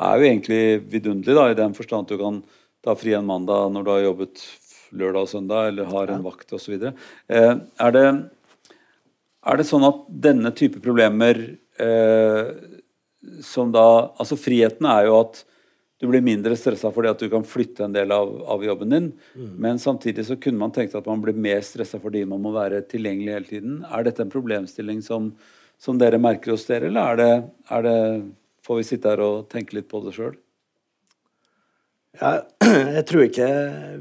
[0.00, 2.40] er jo egentlig vidunderlig, da, i den forstand at du kan
[2.84, 4.44] ta fri en mandag når du har jobbet
[4.96, 6.76] lørdag og søndag, eller har en vakt osv.
[6.80, 8.06] Eh, er, det,
[9.46, 11.44] er det sånn at denne type problemer
[11.80, 12.50] eh,
[13.44, 13.86] som da
[14.16, 15.44] Altså friheten er jo at
[16.00, 19.08] du blir mindre stressa fordi at du kan flytte en del av, av jobben din.
[19.60, 22.80] Men samtidig så kunne man tenkt at man blir mer stressa fordi man må være
[22.88, 23.74] tilgjengelig hele tiden.
[23.84, 25.28] Er dette en problemstilling som,
[25.76, 27.34] som dere merker hos dere, eller er det,
[27.76, 27.98] er det,
[28.66, 30.38] får vi sitte her og tenke litt på det sjøl?
[32.18, 32.40] Ja,
[32.96, 33.46] jeg tror ikke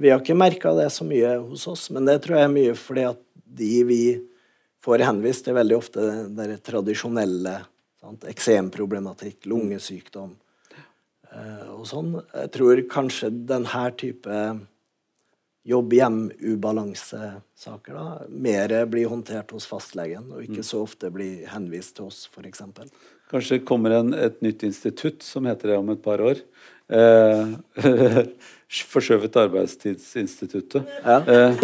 [0.01, 2.77] Vi har ikke merka det så mye hos oss, men det tror jeg er mye
[2.77, 3.21] fordi at
[3.59, 4.03] de vi
[4.83, 7.65] får henvist, er veldig ofte den der tradisjonelle
[7.99, 10.35] sant, eksemproblematikk, lungesykdom
[11.33, 12.21] eh, og sånn.
[12.31, 14.35] Jeg tror kanskje denne type
[15.69, 22.29] jobb-hjem-ubalansesaker da, mer blir håndtert hos fastlegen, og ikke så ofte blir henvist til oss,
[22.31, 22.61] f.eks.
[23.29, 26.41] Kanskje kommer en, et nytt institutt som heter det om et par år.
[26.89, 27.51] Eh,
[28.69, 30.89] Forskjøvet arbeidstidsinstituttet.
[31.05, 31.17] Ja.
[31.25, 31.63] Eh,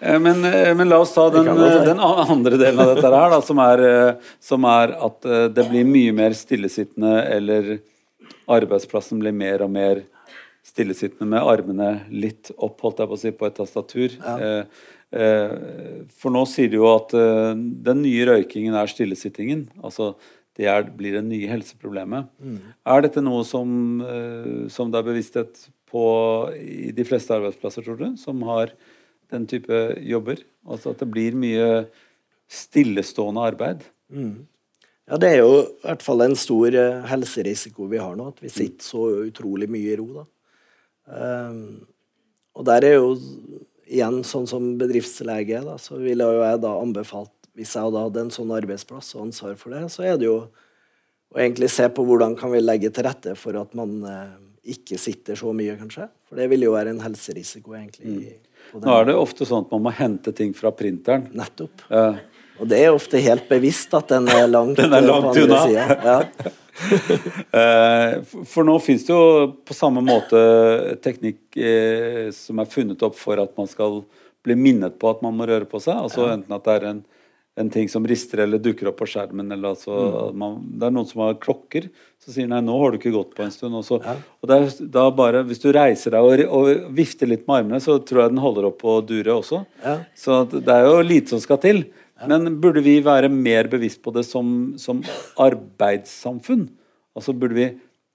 [0.00, 1.86] eh, men, eh, men la oss ta den, være.
[1.88, 5.66] den andre delen av dette her, da, som er, eh, som er at eh, det
[5.70, 7.70] blir mye mer stillesittende, eller
[8.52, 10.02] arbeidsplassen blir mer og mer
[10.68, 14.18] stillesittende med armene litt opp, holdt jeg på å si, på et tastatur.
[14.20, 14.36] Ja.
[15.12, 15.56] eh,
[16.20, 17.56] for nå sier de jo at eh,
[17.88, 19.66] den nye røykingen er stillesittingen.
[19.84, 20.14] Altså
[20.58, 22.28] det er, blir det nye helseproblemet.
[22.84, 26.04] Er dette noe som, eh, som det er bevissthet på
[26.58, 28.74] i de fleste arbeidsplasser, tror du, som har
[29.32, 30.42] den type jobber?
[30.68, 31.86] Altså at det blir mye
[32.52, 33.86] stillestående arbeid?
[35.08, 38.44] Ja, det er jo i hvert fall en stor eh, helserisiko vi har nå, at
[38.44, 40.08] vi sitter så utrolig mye i ro.
[40.20, 40.28] da.
[41.12, 41.82] Um,
[42.54, 43.16] og der er jo
[43.92, 48.16] igjen sånn som bedriftslege, da, så ville jo jeg da anbefalt, hvis jeg hadde hatt
[48.22, 50.38] en sånn arbeidsplass og ansvar for det, så er det jo
[51.32, 54.32] å egentlig se på hvordan kan vi legge til rette for at man eh,
[54.76, 56.06] ikke sitter så mye, kanskje.
[56.28, 58.12] For det vil jo være en helserisiko, egentlig.
[58.72, 58.82] Mm.
[58.84, 61.26] Nå er det ofte sånn at man må hente ting fra printeren.
[61.36, 61.82] Nettopp.
[61.92, 62.20] Eh,
[62.62, 65.32] Og det er ofte helt bevisst at den er langt, Den er eh, langt på
[65.32, 65.62] andre unna.
[65.66, 65.86] sida.
[66.04, 66.50] Ja.
[67.52, 70.38] Eh, for- nå finnes det jo på samme måte
[71.04, 74.00] teknikk eh, som er funnet opp for at man skal
[74.42, 75.98] bli minnet på at man må røre på seg.
[76.06, 77.02] Altså enten at det er en,
[77.60, 79.50] en ting som rister eller dukker opp på skjermen.
[79.52, 80.36] Eller altså, Mm.
[80.40, 81.90] man, det er noen som har klokker,
[82.22, 83.74] så sier nei, nå har du ikke gått på en stund.
[83.76, 87.46] Og så, og det er, da bare, Hvis du reiser deg og, og vifter litt
[87.46, 89.64] med armene, så tror jeg den holder opp å dure også.
[89.84, 89.98] Ja.
[90.16, 91.84] Så det er jo lite som skal til.
[92.26, 95.02] Men burde vi være mer bevisst på det som, som
[95.42, 96.68] arbeidssamfunn?
[97.18, 97.66] Altså burde vi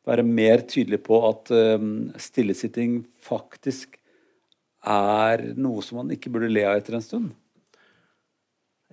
[0.08, 3.98] være mer tydelige på at um, stillesitting faktisk
[4.88, 7.34] er noe som man ikke burde le av etter en stund?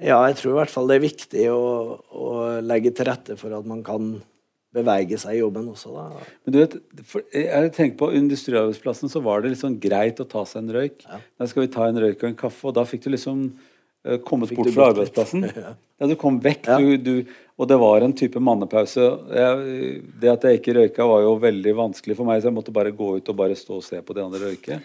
[0.03, 1.59] Ja, jeg tror i hvert fall det er viktig å,
[2.11, 2.31] å
[2.67, 4.17] legge til rette for at man kan
[4.75, 6.25] bevege seg i jobben også, da.
[6.43, 6.73] Men du vet,
[7.31, 11.05] jeg tenker på Industriarbeidsplassen så var det liksom greit å ta seg en røyk.
[11.07, 14.17] Da skal vi ta en røyk og en kaffe, og da fikk du liksom uh,
[14.27, 15.47] kommet Fikk bort fra arbeidsplassen.
[15.65, 15.77] Ja.
[16.03, 16.81] Ja, du kom vekk, Ja.
[16.83, 19.05] du, du, og det var en type mannepause.
[19.31, 22.75] Jeg, det at jeg ikke røyka, var jo veldig vanskelig for meg, så jeg måtte
[22.75, 24.81] bare gå ut og bare stå og se på de andre røyke.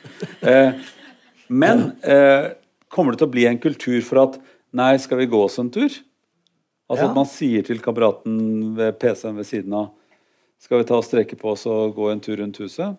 [0.46, 0.94] uh,
[1.50, 2.54] men uh,
[2.94, 4.38] kommer det til å bli en kultur for at
[4.76, 5.90] nei, skal vi gå oss en tur?
[6.90, 7.10] Altså Ja.
[7.10, 9.92] at man sier til kameraten ved PC-en ved siden av
[10.60, 12.98] skal vi ta og strekke på oss og gå en tur rundt huset?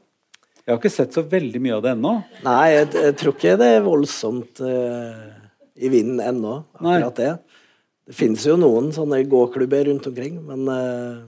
[0.65, 2.13] Jeg har ikke sett så veldig mye av det ennå.
[2.45, 5.27] Nei, jeg, jeg tror ikke det er voldsomt uh,
[5.77, 6.95] i vinden ennå, Nei.
[7.01, 7.31] akkurat det.
[8.07, 11.25] Det finnes jo noen sånne gåklubber rundt omkring, men, uh,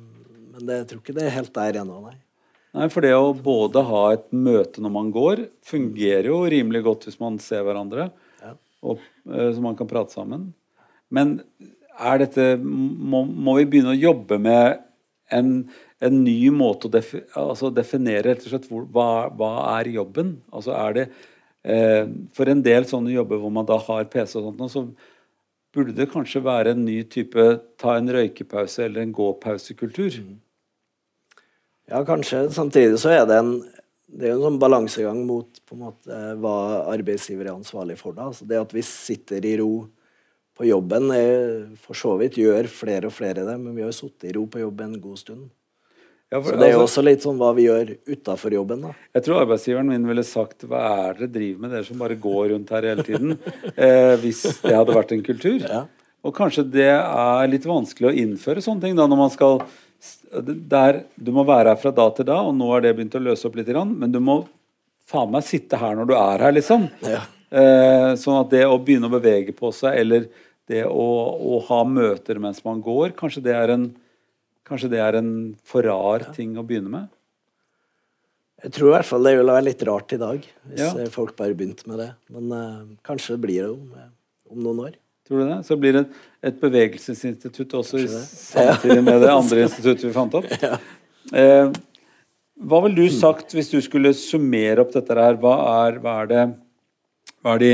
[0.54, 2.16] men det, jeg tror ikke det er helt der ennå, nei.
[2.72, 7.08] Nei, for det å både ha et møte når man går, fungerer jo rimelig godt
[7.08, 8.08] hvis man ser hverandre.
[8.82, 10.50] Og, eh, så man kan prate sammen.
[11.12, 11.40] Men
[12.00, 14.80] er dette må, må vi begynne å jobbe med
[15.32, 15.52] en,
[16.02, 20.36] en ny måte å defi, altså definere rett og slett hvor, hva, hva er jobben?
[20.52, 21.06] Altså er det
[21.64, 22.04] eh,
[22.36, 24.86] For en del sånne jobber hvor man da har PC og sånt, så
[25.72, 27.44] burde det kanskje være en ny type
[27.80, 30.18] ta en røykepause eller en gåpausekultur.
[31.88, 32.44] Ja, kanskje.
[32.52, 33.54] Samtidig så er det en
[34.12, 36.56] det er jo en sånn balansegang mot på en måte, hva
[36.92, 38.12] arbeidsgiver er ansvarlig for.
[38.16, 38.28] Da.
[38.28, 39.86] Altså det at vi sitter i ro
[40.58, 43.96] på jobben, er, for så vidt gjør flere og flere det, men vi har jo
[44.02, 45.46] sittet i ro på jobb en god stund.
[46.32, 48.80] Ja, for, Så det er jo altså- også litt sånn hva vi gjør utafor jobben.
[48.80, 48.92] da.
[49.14, 52.16] Jeg tror arbeidsgiveren min ville sagt hva er det dere driver med, dere som bare
[52.16, 53.38] går rundt her hele tiden,
[53.76, 55.60] eh, hvis det hadde vært en kultur.
[55.60, 55.86] Ja.
[56.24, 59.62] Og kanskje det er litt vanskelig å innføre sånne ting da når man skal
[60.32, 63.22] der, Du må være her fra da til da, og nå har det begynt å
[63.22, 64.42] løse opp litt, men du må
[65.08, 66.86] faen meg sitte her når du er her, liksom.
[67.04, 67.20] Ja.
[67.52, 70.28] Eh, sånn at det å begynne å bevege på seg, eller
[70.70, 73.90] det å, å ha møter mens man går, kanskje det er en
[74.62, 75.30] Kanskje det er en
[75.66, 77.08] for rar ting å begynne med?
[78.62, 81.06] Jeg tror i hvert fall det ville være litt rart i dag, hvis Ja.
[81.10, 82.06] folk bare begynte med det.
[82.30, 84.06] Men eh, kanskje det blir det om, eh,
[84.54, 84.94] om noen år.
[85.28, 85.58] Tror du det?
[85.68, 86.04] Så blir det
[86.42, 90.50] et bevegelsesinstitutt også i- samtidig med det andre instituttet vi fant opp.
[91.32, 91.68] Eh,
[92.66, 95.36] hva ville du sagt hvis du skulle summere opp dette her?
[95.38, 95.52] Hva
[95.86, 96.40] er, hva er det
[97.46, 97.68] hva er, de,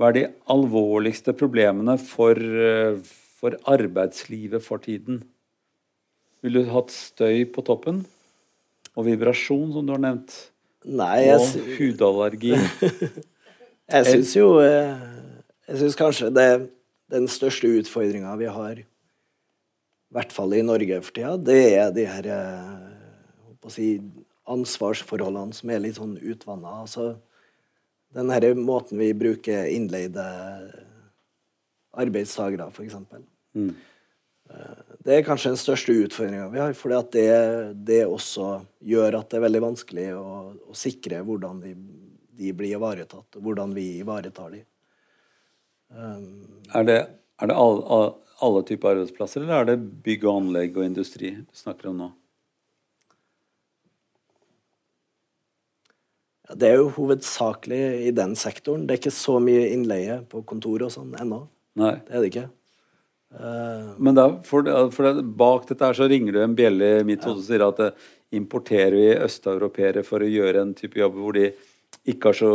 [0.00, 0.22] hva er de
[0.56, 2.96] alvorligste problemene for, eh,
[3.38, 5.20] for arbeidslivet for tiden?
[6.40, 8.00] Ville du hatt støy på toppen?
[8.96, 10.32] Og vibrasjon, som du har nevnt?
[10.88, 12.56] Nei, jeg, Og hudallergi?
[13.92, 14.96] jeg syns jo eh,
[15.70, 16.48] Jeg syns kanskje det
[17.10, 22.06] den største utfordringa vi har, i hvert fall i Norge for tida, det er de
[22.10, 23.92] her eh, si,
[24.50, 26.80] ansvarsforholdene som er litt sånn utvanna.
[26.82, 27.12] Altså,
[28.18, 30.24] den her måten vi bruker innleide
[31.94, 32.98] arbeidstakere, f.eks.
[33.54, 33.70] Mm.
[35.06, 37.28] Det er kanskje den største utfordringa vi har, for det,
[37.86, 38.56] det også
[38.90, 40.26] gjør at det er veldig vanskelig å,
[40.66, 41.76] å sikre hvordan de,
[42.42, 44.50] de blir ivaretatt, og hvordan vi ivaretar
[45.90, 46.14] de.
[46.74, 46.98] Er det,
[47.40, 51.34] er det alle, all, alle typer arbeidsplasser, eller er det bygg og anlegg og industri
[51.40, 52.10] du snakker om nå?
[56.48, 58.86] Ja, det er jo hovedsakelig i den sektoren.
[58.86, 61.44] Det er ikke så mye innleie på kontor og sånn ennå.
[61.80, 61.96] Nei.
[62.06, 62.48] Det er det ikke.
[63.30, 67.04] Uh, Men da, for, for det, bak dette her så ringer det en bjelle i
[67.06, 67.92] mitt hode og sier at det,
[68.30, 71.48] importerer vi østeuropeere for å gjøre en type jobb hvor de
[72.10, 72.52] ikke har så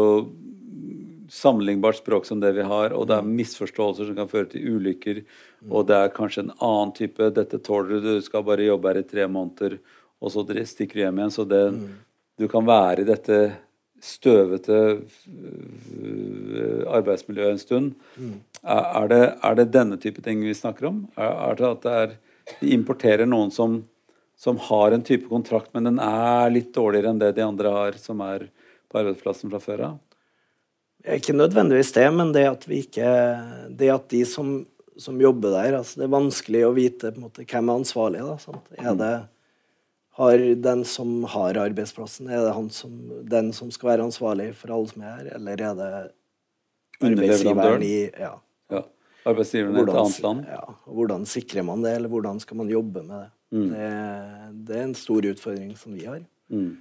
[1.32, 5.22] sammenlignbart språk som det vi har, og det er misforståelser som kan føre til ulykker,
[5.70, 9.00] og det er kanskje en annen type 'dette tåler du, du skal bare jobbe her
[9.02, 9.80] i tre måneder',
[10.22, 11.32] og så stikker du hjem igjen.
[11.32, 11.64] Så det,
[12.38, 13.56] du kan være i dette
[14.02, 15.00] støvete
[16.04, 17.94] øh, arbeidsmiljøet en stund.
[18.64, 21.08] Er, er, det, er det denne type ting vi snakker om?
[21.18, 22.16] Er, er det at det er,
[22.62, 23.84] de importerer noen som,
[24.38, 27.98] som har en type kontrakt, men den er litt dårligere enn det de andre har
[28.02, 28.50] som er
[28.92, 29.96] på arbeidsplassen fra før av?
[31.06, 33.06] Ikke nødvendigvis det, men det at vi ikke
[33.78, 34.56] Det at de som,
[34.98, 38.24] som jobber der altså Det er vanskelig å vite måte, hvem er ansvarlig.
[38.26, 38.60] Da?
[38.82, 39.14] Er det
[40.16, 42.92] har den som har arbeidsplassen, er det han som,
[43.28, 45.90] den som skal være ansvarlig for alle som er her, eller er det
[47.04, 48.38] arbeidsgiveren i Ja.
[48.72, 48.82] Ja.
[49.28, 50.46] Arbeidsgiveren i et annet land.
[50.48, 53.30] ja, hvordan sikrer man det, eller hvordan skal man jobbe med det?
[53.52, 53.90] Det,
[54.68, 56.24] det er en stor utfordring som vi har.
[56.50, 56.78] Mm.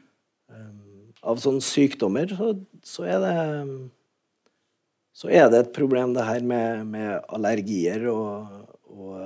[0.54, 2.52] Um, av sånne sykdommer så,
[2.86, 3.34] så er det
[5.14, 8.48] så er det et problem det her med, med allergier og,
[8.90, 9.18] og,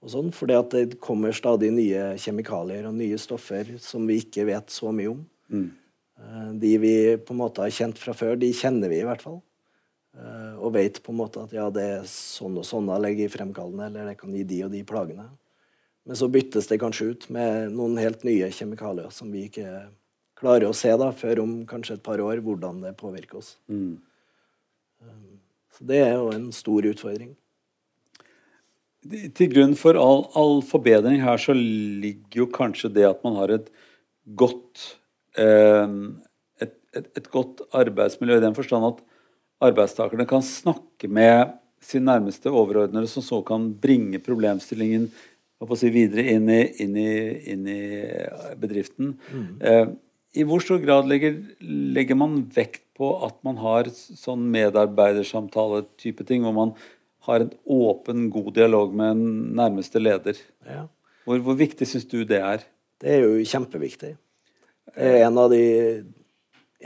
[0.00, 0.30] og sånn.
[0.32, 5.12] For det kommer stadig nye kjemikalier og nye stoffer som vi ikke vet så mye
[5.12, 5.20] om.
[5.52, 5.66] Mm.
[6.22, 9.24] Eh, De vi på en måte har kjent fra før, de kjenner vi i hvert
[9.24, 9.42] fall.
[10.16, 14.08] Eh, Og vet på en måte at ja, det er sånn og sånn allergifremkallende, eller
[14.08, 15.28] det kan gi de og de plagene.
[16.06, 19.90] Men så byttes det kanskje ut med noen helt nye kjemikalier som vi ikke
[20.38, 23.56] klarer å se da, før om kanskje et par år, hvordan det påvirker oss.
[23.68, 23.98] Mm.
[25.76, 27.34] Så det er jo en stor utfordring.
[29.06, 33.52] Til grunn for all, all forbedring her så ligger jo kanskje det at man har
[33.54, 33.68] et
[34.38, 34.86] godt
[35.38, 35.92] eh,
[36.64, 39.04] et, et, et godt arbeidsmiljø i den forstand at
[39.68, 41.54] arbeidstakerne kan snakke med
[41.86, 45.06] sin nærmeste overordnede, som så kan bringe problemstillingen
[45.76, 47.12] si, videre inn i, inn i,
[47.52, 47.82] inn i
[48.58, 49.14] bedriften.
[49.60, 49.92] Eh,
[50.36, 56.44] I hvor stor grad legger, legger man vekt på at man har sånn medarbeidersamtale-type ting,
[56.46, 56.74] hvor man
[57.26, 59.24] har en åpen, god dialog med en
[59.58, 60.38] nærmeste leder?
[60.66, 60.86] Ja.
[61.26, 62.62] Hvor, hvor viktig syns du det er?
[63.02, 64.14] Det er jo kjempeviktig.
[64.94, 65.64] Det er en av de,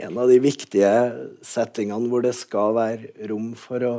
[0.01, 0.89] en av de viktige
[1.45, 3.93] settingene hvor det skal være rom for å,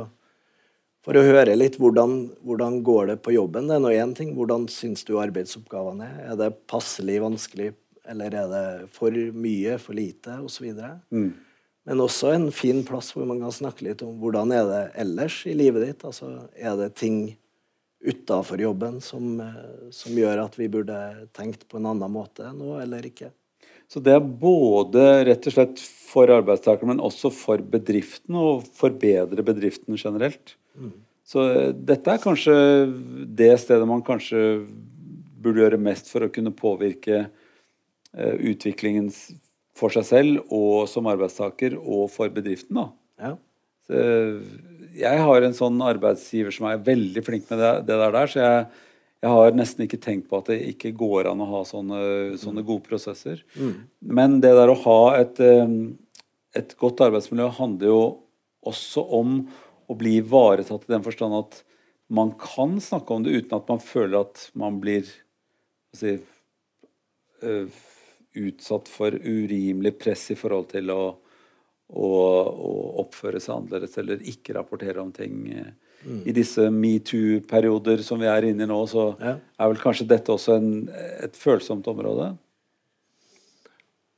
[1.05, 3.71] for å høre litt hvordan, hvordan går det på jobben.
[3.71, 4.35] Det er nå én ting.
[4.37, 6.19] Hvordan syns du arbeidsoppgavene er?
[6.33, 7.71] Er det passelig vanskelig,
[8.11, 10.69] eller er det for mye, for lite, osv.?
[11.15, 11.31] Mm.
[11.85, 15.41] Men også en fin plass hvor man kan snakke litt om hvordan er det ellers
[15.51, 16.05] i livet ditt.
[16.07, 17.17] Altså, er det ting
[18.03, 20.97] utafor jobben som, eh, som gjør at vi burde
[21.35, 23.29] tenkt på en annen måte nå, eller ikke?
[23.91, 29.43] Så det er både rett og slett for arbeidstakerne, men også for bedriften, og forbedre
[29.45, 30.55] bedriften generelt.
[31.27, 32.55] Så eh, dette er kanskje
[33.37, 34.63] det stedet man kanskje
[35.43, 39.33] burde gjøre mest for å kunne påvirke eh, utviklingen s-
[39.77, 42.77] for seg selv og som arbeidstaker og for bedriften.
[42.77, 42.87] da.
[43.23, 43.33] Ja.
[43.87, 43.99] Så
[44.93, 48.65] jeg har en sånn arbeidsgiver som er veldig flink med det, det der, så jeg,
[49.25, 51.99] jeg har nesten ikke tenkt på at det ikke går an å ha sånne,
[52.39, 53.41] sånne gode prosesser.
[53.99, 55.41] Men det der å ha et,
[56.53, 58.01] et godt arbeidsmiljø handler jo
[58.63, 59.39] også om
[59.91, 61.63] å bli ivaretatt i den forstand at
[62.13, 65.07] man kan snakke om det uten at man føler at man blir
[65.97, 66.17] si,
[67.41, 67.81] eh,
[68.35, 71.01] utsatt for urimelig press i forhold til å,
[71.93, 72.11] å,
[72.69, 72.71] å
[73.03, 75.43] oppføre seg annerledes eller ikke rapportere om ting.
[76.03, 79.37] I disse metoo-perioder som vi er inne i nå, så Ja.
[79.59, 80.89] er vel kanskje dette også en,
[81.23, 82.33] et følsomt område.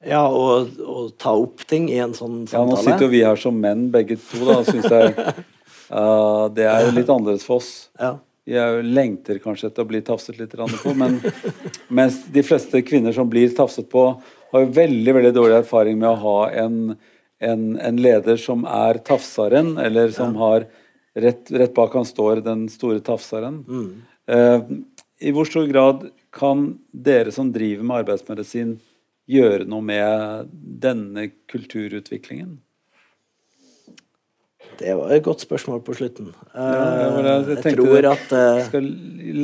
[0.06, 2.62] Ja, og, og ta opp ting i en sånn samtale.
[2.62, 5.14] Ja, Nå sitter jo vi her som menn begge to, da, Synes jeg
[5.90, 7.72] uh, det er litt annerledes for oss.
[8.02, 8.16] Ja.
[8.46, 11.18] Er lengter kanskje etter å bli tafset litt på, men
[11.90, 14.04] mens de fleste kvinner som blir tafset på,
[14.54, 16.76] har veldig veldig dårlig erfaring med å ha en,
[17.42, 20.68] en, en leder som er tafsaren, eller som har
[21.18, 23.64] rett, rett bak han står den store tafseren.
[24.30, 24.62] Eh,
[25.26, 28.78] I hvor stor grad kan dere som driver med arbeidsmedisin,
[29.26, 32.60] gjøre noe med denne kulturutviklingen?
[34.80, 36.32] Det var et godt spørsmål på slutten.
[36.54, 36.66] Eh,
[37.22, 38.90] det jeg jeg tror at uh, skal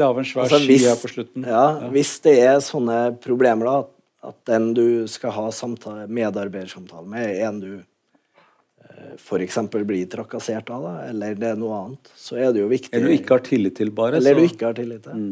[0.02, 1.46] lage en svær Altså, hvis, her på slutten.
[1.48, 7.30] Ja, Hvis det er sånne problemer, da, at, den du skal ha samtale, medarbeidersamtale med,
[7.30, 9.60] er en du uh, f.eks.
[9.74, 13.14] blir trakassert av, da, eller det er noe annet, så er det jo viktig Eller
[13.14, 14.20] du ikke har tillit til, bare.
[14.22, 15.32] Eller du ikke har tillit til.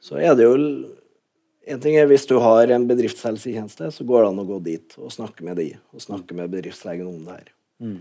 [0.00, 0.56] Så er det jo
[1.68, 4.94] En ting er hvis du har en bedriftshelsetjeneste, så går det an å gå dit
[4.96, 7.50] og snakke med de, og snakke med bedriftslegen om det her.
[7.84, 7.98] Eh,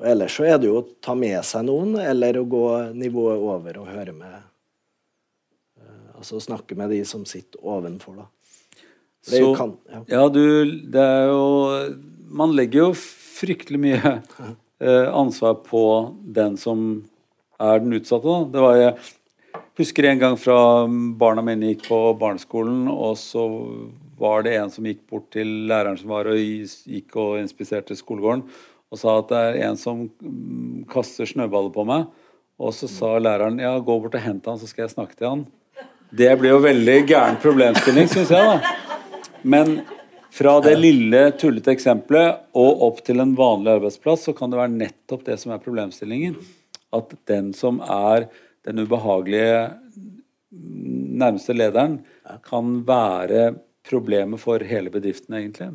[0.00, 2.64] og ellers så er det jo å ta med seg noen, eller å gå
[2.96, 4.36] nivået over og høre med
[5.82, 8.28] eh, Altså snakke med de som sitter ovenfor, da.
[9.28, 10.00] Det Så, kan, ja.
[10.08, 10.40] ja, du,
[10.88, 11.42] det er jo
[12.32, 14.14] Man legger jo fryktelig mye
[14.86, 15.84] eh, ansvar på
[16.24, 17.02] den som
[17.60, 18.24] er den utsatte.
[18.24, 18.48] Da.
[18.54, 18.94] Det var jeg
[19.82, 20.56] husker en gang fra
[21.20, 23.44] barna mine gikk på barneskolen, og så
[24.20, 28.46] var det en som gikk bort til læreren som var og gikk og inspiserte skolegården,
[28.90, 32.08] og sa at det er en som mm, kaster snøballer på meg.
[32.60, 35.30] Og så sa læreren ja, gå bort og hent han, så skal jeg snakke til
[35.30, 35.46] han.
[36.10, 38.74] Det blir jo veldig gæren problemstilling, syns jeg, da.
[39.46, 39.78] Men
[40.34, 44.74] fra det lille, tullete eksempelet og opp til en vanlig arbeidsplass, så kan det være
[44.74, 46.36] nettopp det som er problemstillingen.
[46.94, 48.26] At den som er
[48.66, 49.70] den ubehagelige
[50.50, 52.00] nærmeste lederen,
[52.46, 53.52] kan være
[53.86, 55.70] problemet for hele bedriften, egentlig.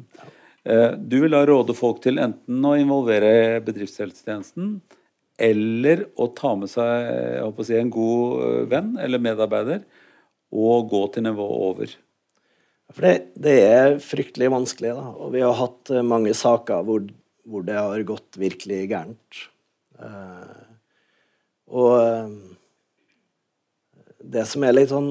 [0.66, 4.80] Eh, Du vil da råde folk til enten å involvere bedriftshelsetjenesten
[5.36, 9.84] eller å ta med seg si, en god eh, venn eller medarbeider
[10.56, 11.96] og gå til nivået over.
[12.94, 15.08] For det, det, er fryktelig vanskelig, da.
[15.20, 17.06] Og vi har hatt eh, mange saker hvor,
[17.46, 19.44] hvor det har gått virkelig gærent.
[21.66, 21.94] Og
[24.20, 25.08] det som er litt sånn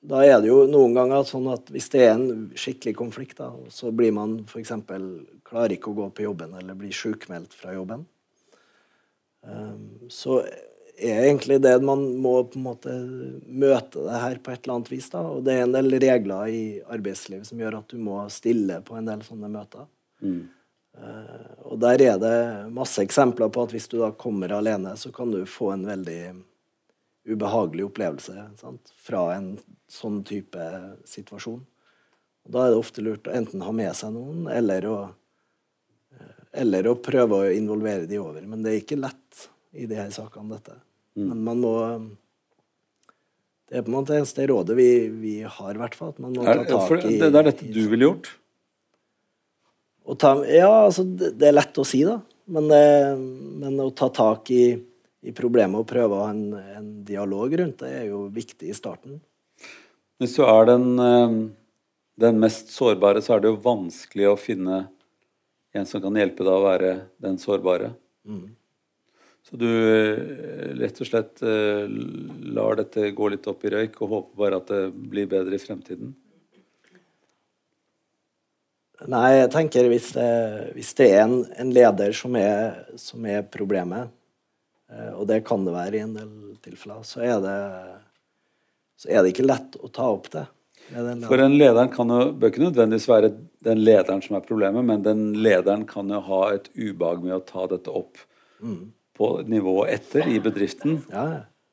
[0.00, 3.50] Da er det jo noen ganger sånn at hvis det er en skikkelig konflikt, da,
[3.68, 4.72] så blir man f.eks.
[5.44, 8.06] klarer ikke å gå på jobben eller blir sjukmeldt fra jobben.
[9.44, 10.40] Um, så
[11.00, 12.94] er egentlig det man må på en måte
[13.44, 15.10] møte det her på et eller annet vis.
[15.12, 18.80] da, og Det er en del regler i arbeidslivet som gjør at du må stille
[18.84, 19.84] på en del sånne møter.
[20.24, 20.42] Mm.
[20.96, 22.36] Uh, og Der er det
[22.72, 26.22] masse eksempler på at hvis du da kommer alene, så kan du få en veldig
[27.28, 28.92] ubehagelig opplevelse sant?
[28.96, 29.52] fra en
[29.90, 30.66] sånn type
[31.08, 31.60] situasjon.
[32.46, 34.98] Og Da er det ofte lurt å enten ha med seg noen, eller å
[36.50, 38.42] eller å prøve å involvere de over.
[38.42, 39.46] Men det er ikke lett
[39.76, 40.80] i de her sakene, dette.
[41.18, 41.28] Mm.
[41.30, 41.74] Men man må
[43.70, 46.10] Det er på en måte eneste rådet vi, vi har, i hvert fall.
[46.10, 48.32] At man må ta tak i Det er dette du ville gjort?
[50.18, 52.16] Ta, ja, altså det, det, er lett å si, da.
[52.50, 52.86] Men, det,
[53.62, 54.64] men å ta tak i,
[55.22, 56.44] i, problemet og prøve å ha en,
[56.76, 59.18] en, dialog rundt det, er jo viktig i starten.
[60.20, 61.34] Hvis du er den, eh,
[62.26, 64.86] den mest sårbare, så er det jo vanskelig å finne
[65.76, 67.92] en som kan hjelpe deg å være den sårbare.
[68.26, 68.48] Mm.
[69.46, 71.86] Så du eh, rett og slett eh,
[72.54, 75.62] lar dette gå litt opp i røyk og håper bare at det blir bedre i
[75.62, 76.12] fremtiden?
[79.08, 80.30] Nei, jeg tenker hvis det,
[80.76, 84.10] hvis det er en, en leder som er, som er, problemet,
[84.90, 86.30] og det kan det være i en del
[86.64, 87.58] tilfeller, så er det,
[88.98, 90.46] så er det ikke lett å ta opp det.
[90.90, 93.30] For en lederen kan jo, bør ikke nødvendigvis være
[93.62, 97.44] den lederen som er problemet, men den lederen kan jo ha et ubehag med å
[97.46, 98.18] ta dette opp
[98.58, 98.82] mm.
[99.18, 100.98] på nivået etter i bedriften.
[101.12, 101.26] Ja.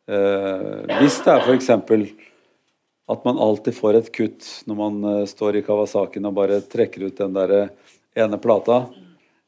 [0.07, 1.71] Eh, hvis det er f.eks.
[1.73, 7.07] at man alltid får et kutt når man uh, står i Kawasaken og bare trekker
[7.09, 7.55] ut den der
[8.17, 8.83] ene plata,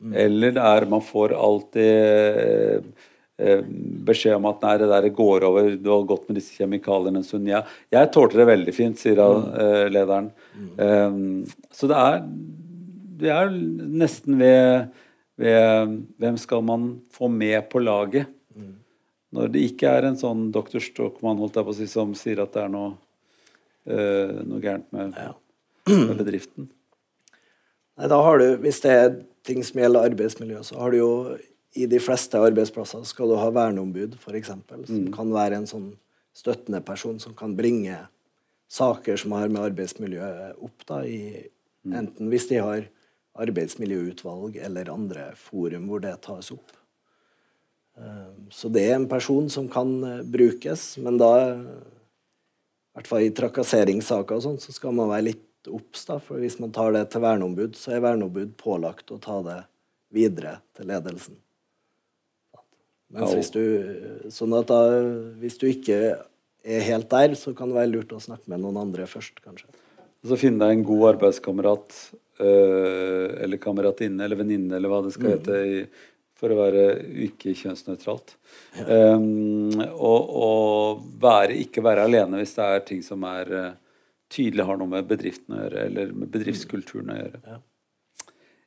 [0.02, 0.18] mm.
[0.26, 3.08] eller det er man får alltid Eh,
[3.40, 7.22] beskjed om at nei, det der går over, du har gått med disse kjemikaliene.
[7.48, 7.62] Ja,
[7.94, 9.46] jeg tålte det veldig fint, sier mm.
[9.56, 10.32] uh, lederen.
[10.56, 10.72] Mm.
[10.80, 12.26] Um, så det er,
[13.22, 13.54] det er
[14.02, 14.90] nesten ved,
[15.40, 18.32] ved, Hvem skal man få med på laget?
[18.56, 18.74] Mm.
[19.38, 22.44] Når det ikke er en sånn doktor Stockmann holdt jeg på å si, som sier
[22.44, 22.92] at det er noe,
[23.88, 25.32] uh, noe gærent med, ja.
[25.94, 26.68] med bedriften.
[28.00, 29.16] Nei, da har du, Hvis det er
[29.48, 31.14] ting som gjelder arbeidsmiljø, så har du jo
[31.78, 35.12] i de fleste arbeidsplasser skal du ha verneombud, f.eks., som mm.
[35.14, 35.90] kan være en sånn
[36.36, 37.98] støttende person som kan bringe
[38.70, 41.46] saker som har med arbeidsmiljøet opp, da, i,
[41.86, 41.94] mm.
[42.02, 42.88] enten hvis de har
[43.40, 46.74] arbeidsmiljøutvalg eller andre forum hvor det tas opp.
[48.00, 53.26] Ehm, så det er en person som kan eh, brukes, men da i hvert fall
[53.26, 56.18] i trakasseringssaker og sånn, så skal man være litt obs, da.
[56.24, 59.60] For hvis man tar det til verneombud, så er verneombud pålagt å ta det
[60.16, 61.38] videre til ledelsen.
[63.10, 63.64] Hvis du,
[64.30, 64.80] sånn at da,
[65.42, 65.98] hvis du ikke
[66.62, 69.70] er helt der, så kan det være lurt å snakke med noen andre først, kanskje.
[70.28, 71.96] Så finne deg en god arbeidskamerat
[72.44, 75.36] øh, eller kameratinne eller venninne eller hva det skal mm.
[75.38, 75.80] hete i,
[76.40, 76.84] for å være
[77.26, 78.36] ikke kjønnsnøytralt.
[78.78, 79.16] Ja.
[79.16, 83.72] Um, og, og være, ikke være alene hvis det er ting som er uh,
[84.32, 87.44] tydelig har noe med bedriften å gjøre, eller med bedriftskulturen å gjøre.
[87.48, 87.60] Ja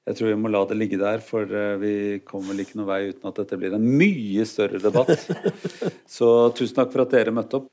[0.09, 1.95] jeg tror vi må la det ligge der, for eh, vi
[2.27, 5.29] kommer vel ikke noen vei uten at dette blir en mye større debatt.
[6.17, 6.29] Så
[6.59, 7.69] tusen takk for at dere møtte opp.